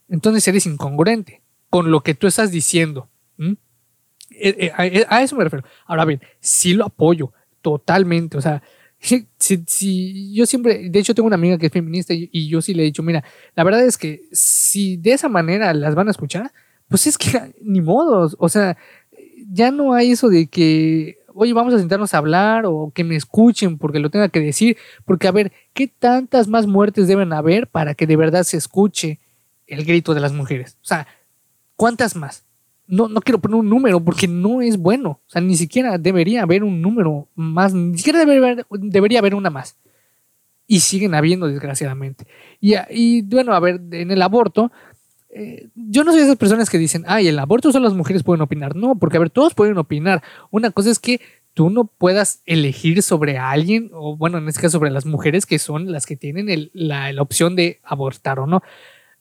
entonces 0.09 0.47
eres 0.47 0.67
incongruente 0.67 1.43
con 1.69 1.91
lo 1.91 2.03
que 2.03 2.15
tú 2.15 2.27
estás 2.29 2.53
diciendo. 2.53 3.09
Eh, 4.39 4.71
a, 5.09 5.23
eso 5.23 5.37
me 5.37 5.45
refiero. 5.45 5.65
Ahora 5.87 6.05
bien, 6.05 6.21
sí 6.41 6.75
lo 6.75 6.85
apoyo 6.85 7.33
totalmente. 7.63 8.37
O 8.37 8.41
sea, 8.41 8.63
si, 9.39 10.35
yo 10.35 10.47
siempre, 10.47 10.89
de 10.89 10.99
hecho 10.99 11.15
tengo 11.15 11.27
una 11.27 11.37
amiga 11.37 11.59
que 11.59 11.67
es 11.67 11.73
feminista 11.73 12.13
y, 12.15 12.49
yo 12.49 12.61
sí 12.61 12.75
le 12.75 12.83
he 12.83 12.87
dicho, 12.87 13.03
mira, 13.03 13.25
la 13.55 13.65
verdad 13.65 13.85
es 13.85 13.99
que 13.99 14.23
si 14.33 14.97
de 14.97 15.13
esa 15.13 15.29
manera 15.29 15.73
las 15.75 15.95
van 15.95 16.09
a 16.09 16.11
escuchar, 16.11 16.53
pues 16.89 17.07
es 17.07 17.19
que 17.19 17.55
ni 17.63 17.81
modo. 17.81 18.31
O 18.39 18.49
sea, 18.49 18.77
ya 19.51 19.71
no 19.71 19.93
hay 19.93 20.13
eso 20.13 20.29
de 20.29 20.47
que, 20.49 21.19
oye, 21.35 21.53
vamos 21.53 21.75
a 21.75 21.79
sentarnos 21.79 22.15
a 22.15 22.19
hablar 22.19 22.65
o 22.67 22.93
que 22.95 23.05
me 23.05 23.17
escuchen 23.17 23.79
porque 23.79 23.99
lo 23.99 24.11
tenga 24.11 24.29
que 24.29 24.41
decir. 24.41 24.77
Porque, 25.05 25.29
a 25.29 25.33
ver, 25.33 25.53
¿qué 25.73 25.89
tantas 25.89 26.49
más 26.49 26.67
muertes 26.67 27.07
deben 27.07 27.33
haber 27.33 27.69
para 27.69 27.95
que 27.95 28.07
de 28.07 28.17
verdad 28.17 28.45
se 28.45 28.57
escuche 28.57 29.21
el 29.67 29.85
grito 29.85 30.15
de 30.15 30.21
las 30.21 30.33
mujeres? 30.33 30.79
O 30.83 30.87
sea, 30.87 31.07
¿cuántas 31.77 32.17
más? 32.17 32.46
No, 32.89 33.09
no 33.09 33.21
quiero 33.21 33.41
poner 33.41 33.57
un 33.57 33.69
número 33.69 34.03
porque 34.03 34.29
no 34.29 34.63
es 34.63 34.77
bueno. 34.77 35.21
O 35.27 35.31
sea, 35.31 35.41
ni 35.41 35.57
siquiera 35.57 35.99
debería 35.99 36.43
haber 36.43 36.65
un 36.65 36.81
número 36.81 37.29
más, 37.35 37.75
ni 37.75 37.97
siquiera 37.99 38.21
debería 38.21 38.41
haber, 38.41 38.67
debería 38.71 39.19
haber 39.19 39.35
una 39.35 39.51
más. 39.51 39.77
Y 40.67 40.81
siguen 40.81 41.15
habiendo, 41.15 41.47
desgraciadamente. 41.47 42.27
Y, 42.61 43.23
bueno, 43.23 43.55
a 43.55 43.61
ver, 43.61 43.81
en 43.93 44.11
el 44.11 44.21
aborto, 44.23 44.73
eh, 45.31 45.69
yo 45.75 46.03
no 46.03 46.11
soy 46.11 46.21
de 46.21 46.27
esas 46.27 46.39
personas 46.39 46.71
que 46.71 46.79
dicen, 46.79 47.05
ay, 47.07 47.29
el 47.29 47.39
aborto 47.39 47.71
solo 47.71 47.85
las 47.85 47.97
mujeres 47.97 48.25
pueden 48.25 48.41
opinar. 48.41 48.75
No, 48.75 48.97
porque 48.97 49.17
a 49.17 49.21
ver, 49.21 49.31
todos 49.31 49.55
pueden 49.55 49.79
opinar. 49.79 50.23
Una 50.51 50.71
cosa 50.71 50.91
es 50.91 50.99
que 50.99 51.21
tú 51.55 51.71
no 51.71 51.85
puedas 51.85 52.43
elegir 52.47 53.03
sobre 53.03 53.39
alguien, 53.39 53.91
o 53.93 54.17
bueno, 54.17 54.39
en 54.39 54.49
este 54.49 54.61
caso 54.61 54.79
sobre 54.79 54.91
las 54.91 55.07
mujeres 55.07 55.47
que 55.47 55.59
son 55.59 55.93
las 55.93 56.05
que 56.05 56.17
tienen 56.17 56.71
la, 56.73 57.13
la 57.13 57.23
opción 57.23 57.55
de 57.55 57.81
abortar 57.85 58.41
o 58.41 58.47
no. 58.47 58.63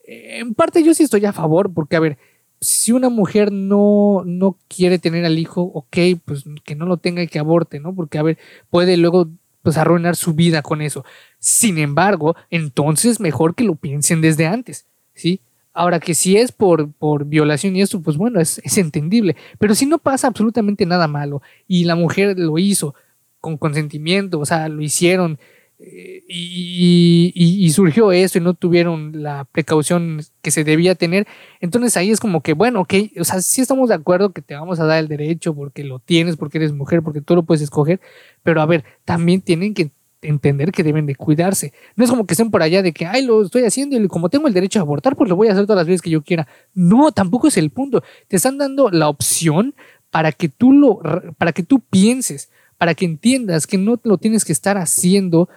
Eh, 0.07 0.39
en 0.39 0.53
parte 0.53 0.83
yo 0.83 0.93
sí 0.93 1.03
estoy 1.03 1.25
a 1.25 1.33
favor, 1.33 1.73
porque 1.73 1.95
a 1.95 1.99
ver, 1.99 2.17
si 2.65 2.91
una 2.91 3.09
mujer 3.09 3.51
no, 3.51 4.23
no 4.25 4.57
quiere 4.67 4.97
tener 4.97 5.23
al 5.23 5.37
hijo, 5.37 5.61
ok, 5.61 5.97
pues 6.25 6.45
que 6.63 6.75
no 6.75 6.85
lo 6.85 6.97
tenga 6.97 7.21
y 7.21 7.27
que 7.27 7.39
aborte, 7.39 7.79
¿no? 7.79 7.93
Porque, 7.93 8.17
a 8.17 8.23
ver, 8.23 8.39
puede 8.69 8.97
luego 8.97 9.29
pues 9.61 9.77
arruinar 9.77 10.15
su 10.15 10.33
vida 10.33 10.61
con 10.61 10.81
eso. 10.81 11.05
Sin 11.39 11.77
embargo, 11.77 12.35
entonces 12.49 13.19
mejor 13.19 13.55
que 13.55 13.63
lo 13.63 13.75
piensen 13.75 14.21
desde 14.21 14.47
antes, 14.47 14.87
¿sí? 15.13 15.41
Ahora 15.73 15.99
que 15.99 16.15
si 16.15 16.37
es 16.37 16.51
por, 16.51 16.91
por 16.93 17.25
violación 17.25 17.75
y 17.75 17.81
eso, 17.81 18.01
pues 18.01 18.17
bueno, 18.17 18.39
es, 18.39 18.59
es 18.63 18.77
entendible. 18.77 19.35
Pero 19.59 19.75
si 19.75 19.85
no 19.85 19.99
pasa 19.99 20.27
absolutamente 20.27 20.85
nada 20.85 21.07
malo 21.07 21.41
y 21.67 21.83
la 21.83 21.95
mujer 21.95 22.39
lo 22.39 22.57
hizo 22.57 22.95
con 23.41 23.57
consentimiento, 23.57 24.39
o 24.39 24.45
sea, 24.45 24.69
lo 24.69 24.81
hicieron 24.81 25.37
y, 25.77 27.69
surgió 27.71 28.11
eso 28.11 28.37
y 28.37 28.41
no 28.41 28.53
tuvieron 28.53 29.21
la 29.21 29.45
precaución 29.45 30.21
que 30.41 30.51
se 30.51 30.63
debía 30.63 30.95
tener, 30.95 31.27
entonces 31.59 31.97
ahí 31.97 32.11
es 32.11 32.19
como 32.19 32.41
que, 32.41 32.53
bueno, 32.53 32.81
ok, 32.81 32.93
o 33.19 33.23
sea, 33.23 33.41
sí 33.41 33.61
estamos 33.61 33.89
de 33.89 33.95
acuerdo 33.95 34.31
que 34.31 34.41
te 34.41 34.55
vamos 34.55 34.79
a 34.79 34.85
dar 34.85 34.99
el 34.99 35.07
derecho 35.07 35.53
porque 35.53 35.83
lo 35.83 35.99
tienes, 35.99 36.37
porque 36.37 36.57
eres 36.59 36.71
mujer, 36.71 37.01
porque 37.01 37.21
tú 37.21 37.35
lo 37.35 37.43
puedes 37.43 37.61
escoger, 37.61 37.99
pero 38.43 38.61
a 38.61 38.65
ver, 38.65 38.85
también 39.03 39.41
tienen 39.41 39.73
que 39.73 39.91
entender 40.21 40.71
que 40.71 40.83
deben 40.83 41.05
de 41.05 41.15
cuidarse. 41.15 41.73
No 41.95 42.03
es 42.03 42.09
como 42.09 42.25
que 42.25 42.33
estén 42.33 42.49
por 42.49 42.63
allá 42.63 42.81
de 42.81 42.93
que, 42.93 43.05
ay, 43.05 43.23
lo 43.23 43.43
estoy 43.43 43.63
haciendo 43.63 43.97
y 43.97 44.07
como 44.07 44.29
tengo 44.29 44.47
el 44.47 44.53
derecho 44.53 44.79
a 44.79 44.81
abortar, 44.81 45.15
pues 45.15 45.29
lo 45.29 45.35
voy 45.35 45.49
a 45.49 45.51
hacer 45.51 45.65
todas 45.65 45.77
las 45.77 45.87
veces 45.87 46.01
que 46.01 46.09
yo 46.09 46.23
quiera. 46.23 46.47
No, 46.73 47.11
tampoco 47.11 47.47
es 47.47 47.57
el 47.57 47.69
punto. 47.69 48.03
Te 48.27 48.37
están 48.37 48.57
dando 48.57 48.89
la 48.89 49.09
opción 49.09 49.75
para 50.09 50.31
que 50.31 50.49
tú 50.49 50.71
lo, 50.71 51.01
para 51.37 51.51
que 51.51 51.63
tú 51.63 51.81
pienses, 51.81 52.49
para 52.77 52.95
que 52.95 53.05
entiendas 53.05 53.67
que 53.67 53.77
no 53.77 53.99
lo 54.03 54.17
tienes 54.17 54.45
que 54.45 54.53
estar 54.53 54.77
haciendo 54.77 55.49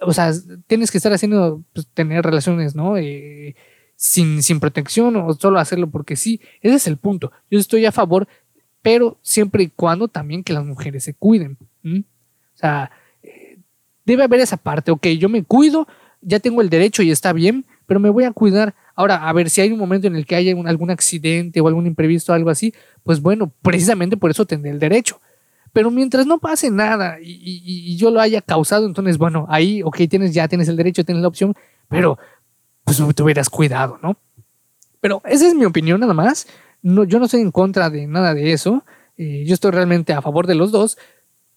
o 0.00 0.12
sea, 0.12 0.32
tienes 0.66 0.90
que 0.90 0.98
estar 0.98 1.12
haciendo, 1.12 1.62
pues, 1.72 1.86
tener 1.92 2.24
relaciones, 2.24 2.74
¿no? 2.74 2.96
Eh, 2.96 3.54
sin, 3.96 4.42
sin 4.42 4.60
protección 4.60 5.16
o 5.16 5.32
solo 5.34 5.58
hacerlo 5.58 5.88
porque 5.90 6.16
sí. 6.16 6.40
Ese 6.60 6.76
es 6.76 6.86
el 6.86 6.96
punto. 6.96 7.32
Yo 7.50 7.58
estoy 7.58 7.84
a 7.86 7.92
favor, 7.92 8.28
pero 8.82 9.18
siempre 9.22 9.64
y 9.64 9.68
cuando 9.68 10.08
también 10.08 10.42
que 10.42 10.52
las 10.52 10.64
mujeres 10.64 11.04
se 11.04 11.14
cuiden. 11.14 11.56
O 11.84 12.04
sea, 12.54 12.90
eh, 13.22 13.58
debe 14.04 14.24
haber 14.24 14.40
esa 14.40 14.56
parte, 14.56 14.90
ok, 14.90 15.06
yo 15.18 15.28
me 15.28 15.44
cuido, 15.44 15.86
ya 16.20 16.40
tengo 16.40 16.62
el 16.62 16.70
derecho 16.70 17.02
y 17.02 17.10
está 17.10 17.32
bien, 17.32 17.64
pero 17.86 18.00
me 18.00 18.10
voy 18.10 18.24
a 18.24 18.32
cuidar. 18.32 18.74
Ahora, 18.94 19.28
a 19.28 19.32
ver, 19.32 19.50
si 19.50 19.60
hay 19.60 19.72
un 19.72 19.78
momento 19.78 20.06
en 20.06 20.16
el 20.16 20.26
que 20.26 20.36
haya 20.36 20.54
algún 20.66 20.90
accidente 20.90 21.60
o 21.60 21.68
algún 21.68 21.86
imprevisto 21.86 22.32
o 22.32 22.34
algo 22.34 22.50
así, 22.50 22.74
pues 23.02 23.20
bueno, 23.20 23.52
precisamente 23.62 24.16
por 24.16 24.30
eso 24.30 24.46
tendré 24.46 24.70
el 24.70 24.78
derecho. 24.78 25.20
Pero 25.72 25.90
mientras 25.90 26.26
no 26.26 26.38
pase 26.38 26.70
nada 26.70 27.16
y, 27.20 27.96
yo 27.96 28.10
lo 28.10 28.20
haya 28.20 28.42
causado, 28.42 28.86
entonces, 28.86 29.16
bueno, 29.16 29.46
ahí, 29.48 29.82
ok, 29.82 30.02
tienes, 30.08 30.34
ya 30.34 30.48
tienes 30.48 30.68
el 30.68 30.76
derecho, 30.76 31.04
tienes 31.04 31.22
la 31.22 31.28
opción, 31.28 31.54
pero 31.88 32.18
pues 32.84 33.00
te 33.14 33.22
hubieras 33.22 33.48
cuidado, 33.48 33.98
¿no? 34.02 34.16
Pero 35.00 35.22
esa 35.24 35.46
es 35.46 35.54
mi 35.54 35.64
opinión 35.64 36.00
nada 36.00 36.14
más. 36.14 36.46
No, 36.82 37.04
yo 37.04 37.18
no 37.18 37.24
estoy 37.24 37.40
en 37.40 37.50
contra 37.50 37.90
de 37.90 38.06
nada 38.06 38.34
de 38.34 38.52
eso. 38.52 38.84
Eh, 39.16 39.44
yo 39.46 39.54
estoy 39.54 39.70
realmente 39.70 40.12
a 40.12 40.22
favor 40.22 40.46
de 40.46 40.54
los 40.54 40.72
dos. 40.72 40.98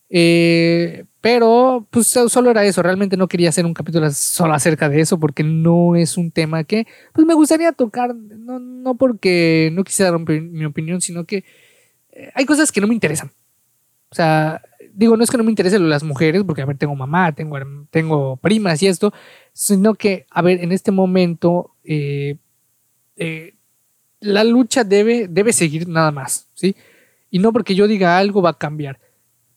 Eh, 0.09 1.05
pero 1.21 1.87
pues 1.89 2.07
solo 2.07 2.51
era 2.51 2.63
eso. 2.63 2.81
Realmente 2.81 3.17
no 3.17 3.27
quería 3.27 3.49
hacer 3.49 3.65
un 3.65 3.73
capítulo 3.73 4.09
solo 4.11 4.53
acerca 4.53 4.87
de 4.89 5.01
eso 5.01 5.19
porque 5.19 5.43
no 5.43 5.95
es 5.95 6.17
un 6.17 6.31
tema 6.31 6.63
que 6.63 6.87
pues 7.13 7.27
me 7.27 7.33
gustaría 7.33 7.71
tocar. 7.71 8.15
No, 8.15 8.59
no 8.59 8.95
porque 8.95 9.71
no 9.73 9.83
quisiera 9.83 10.11
dar 10.11 10.19
mi 10.19 10.65
opinión, 10.65 11.01
sino 11.01 11.25
que 11.25 11.43
eh, 12.11 12.31
hay 12.33 12.45
cosas 12.45 12.71
que 12.71 12.81
no 12.81 12.87
me 12.87 12.93
interesan. 12.93 13.31
O 14.09 14.15
sea, 14.15 14.61
digo, 14.93 15.17
no 15.17 15.23
es 15.23 15.29
que 15.29 15.37
no 15.37 15.43
me 15.43 15.51
interese 15.51 15.77
lo 15.77 15.85
de 15.85 15.89
las 15.89 16.03
mujeres, 16.03 16.43
porque 16.43 16.61
a 16.61 16.65
ver, 16.65 16.77
tengo 16.77 16.95
mamá, 16.95 17.33
tengo, 17.33 17.57
tengo 17.89 18.37
primas 18.37 18.81
y 18.81 18.87
esto, 18.87 19.13
sino 19.53 19.95
que, 19.95 20.25
a 20.29 20.41
ver, 20.41 20.63
en 20.63 20.71
este 20.71 20.91
momento 20.91 21.71
eh, 21.83 22.37
eh, 23.17 23.55
la 24.19 24.43
lucha 24.43 24.83
debe, 24.83 25.27
debe 25.27 25.53
seguir 25.53 25.87
nada 25.87 26.11
más, 26.11 26.47
¿sí? 26.53 26.75
Y 27.29 27.39
no 27.39 27.51
porque 27.51 27.75
yo 27.75 27.87
diga 27.87 28.17
algo 28.17 28.41
va 28.41 28.51
a 28.51 28.57
cambiar. 28.57 28.99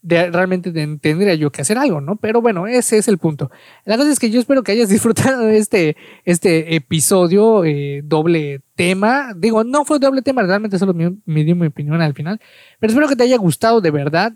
Realmente 0.03 0.73
tendría 0.73 1.35
yo 1.35 1.51
que 1.51 1.63
hacer 1.63 1.77
algo, 1.77 2.01
¿no? 2.01 2.17
Pero 2.17 2.41
bueno, 2.41 2.67
ese 2.67 2.99
es 2.99 3.09
el 3.09 3.19
punto. 3.19 3.51
La 3.85 3.97
cosa 3.97 4.13
es 4.13 4.19
que 4.19 4.31
yo 4.31 4.39
espero 4.41 4.63
que 4.63 4.73
hayas 4.73 4.89
disfrutado 4.89 5.43
de 5.43 5.59
este, 5.59 5.97
este 6.25 6.75
episodio, 6.77 7.65
eh, 7.65 8.03
doble 8.05 8.61
tema. 8.75 9.35
Digo, 9.37 9.65
no 9.65 9.85
fue 9.85 9.99
doble 9.99 10.23
tema, 10.23 10.43
realmente 10.43 10.79
solo 10.79 10.95
me, 10.95 11.17
me 11.27 11.55
mi 11.55 11.67
opinión 11.67 12.01
al 12.01 12.15
final. 12.15 12.41
Pero 12.79 12.93
espero 12.93 13.09
que 13.09 13.17
te 13.17 13.25
haya 13.25 13.37
gustado 13.39 13.81
de 13.81 13.91
verdad, 13.91 14.33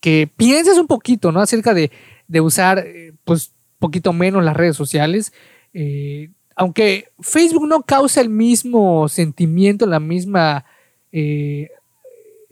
que 0.00 0.28
pienses 0.36 0.78
un 0.78 0.86
poquito, 0.86 1.32
¿no? 1.32 1.40
Acerca 1.40 1.74
de, 1.74 1.90
de 2.26 2.40
usar, 2.40 2.78
eh, 2.78 3.12
pues, 3.24 3.52
poquito 3.78 4.12
menos 4.12 4.42
las 4.42 4.56
redes 4.56 4.76
sociales. 4.76 5.32
Eh, 5.74 6.30
aunque 6.56 7.08
Facebook 7.20 7.66
no 7.68 7.82
causa 7.82 8.20
el 8.20 8.30
mismo 8.30 9.08
sentimiento, 9.08 9.86
la 9.86 10.00
misma 10.00 10.64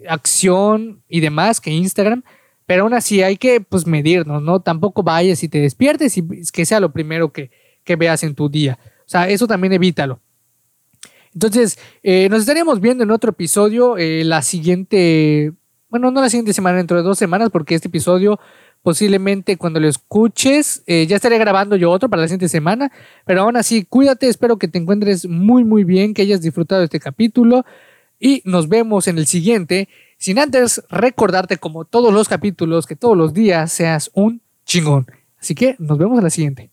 acción 0.08 1.02
y 1.08 1.18
demás 1.18 1.60
que 1.60 1.70
Instagram, 1.70 2.22
pero 2.66 2.82
aún 2.82 2.94
así 2.94 3.22
hay 3.22 3.36
que 3.36 3.60
pues 3.60 3.86
medirnos, 3.86 4.42
¿no? 4.42 4.60
Tampoco 4.60 5.02
vayas 5.02 5.42
y 5.42 5.48
te 5.48 5.58
despiertes 5.58 6.16
y 6.16 6.24
que 6.52 6.64
sea 6.64 6.80
lo 6.80 6.92
primero 6.92 7.32
que, 7.32 7.50
veas 7.98 8.22
en 8.22 8.34
tu 8.34 8.48
día. 8.48 8.78
O 9.00 9.08
sea, 9.08 9.28
eso 9.28 9.46
también 9.46 9.72
evítalo. 9.72 10.20
Entonces, 11.34 11.78
eh, 12.02 12.28
nos 12.30 12.40
estaríamos 12.40 12.80
viendo 12.80 13.04
en 13.04 13.10
otro 13.10 13.30
episodio 13.30 13.96
eh, 13.98 14.22
la 14.24 14.42
siguiente, 14.42 15.52
bueno, 15.88 16.10
no 16.10 16.20
la 16.20 16.30
siguiente 16.30 16.52
semana, 16.52 16.78
dentro 16.78 16.96
de 16.96 17.02
dos 17.02 17.18
semanas, 17.18 17.50
porque 17.50 17.74
este 17.74 17.88
episodio 17.88 18.38
posiblemente 18.82 19.56
cuando 19.56 19.80
lo 19.80 19.88
escuches, 19.88 20.82
eh, 20.86 21.06
ya 21.06 21.16
estaré 21.16 21.38
grabando 21.38 21.76
yo 21.76 21.90
otro 21.90 22.08
para 22.08 22.22
la 22.22 22.28
siguiente 22.28 22.48
semana, 22.48 22.90
pero 23.24 23.42
aún 23.42 23.56
así, 23.56 23.84
cuídate, 23.84 24.28
espero 24.28 24.58
que 24.58 24.68
te 24.68 24.78
encuentres 24.78 25.28
muy, 25.28 25.64
muy 25.64 25.84
bien, 25.84 26.14
que 26.14 26.22
hayas 26.22 26.42
disfrutado 26.42 26.82
este 26.82 26.98
capítulo 26.98 27.64
y 28.18 28.42
nos 28.44 28.68
vemos 28.68 29.08
en 29.08 29.18
el 29.18 29.26
siguiente. 29.26 29.88
Sin 30.22 30.38
antes 30.38 30.80
recordarte, 30.88 31.56
como 31.56 31.84
todos 31.84 32.14
los 32.14 32.28
capítulos, 32.28 32.86
que 32.86 32.94
todos 32.94 33.16
los 33.16 33.34
días 33.34 33.72
seas 33.72 34.08
un 34.14 34.40
chingón. 34.64 35.04
Así 35.36 35.56
que 35.56 35.74
nos 35.80 35.98
vemos 35.98 36.16
en 36.16 36.22
la 36.22 36.30
siguiente. 36.30 36.72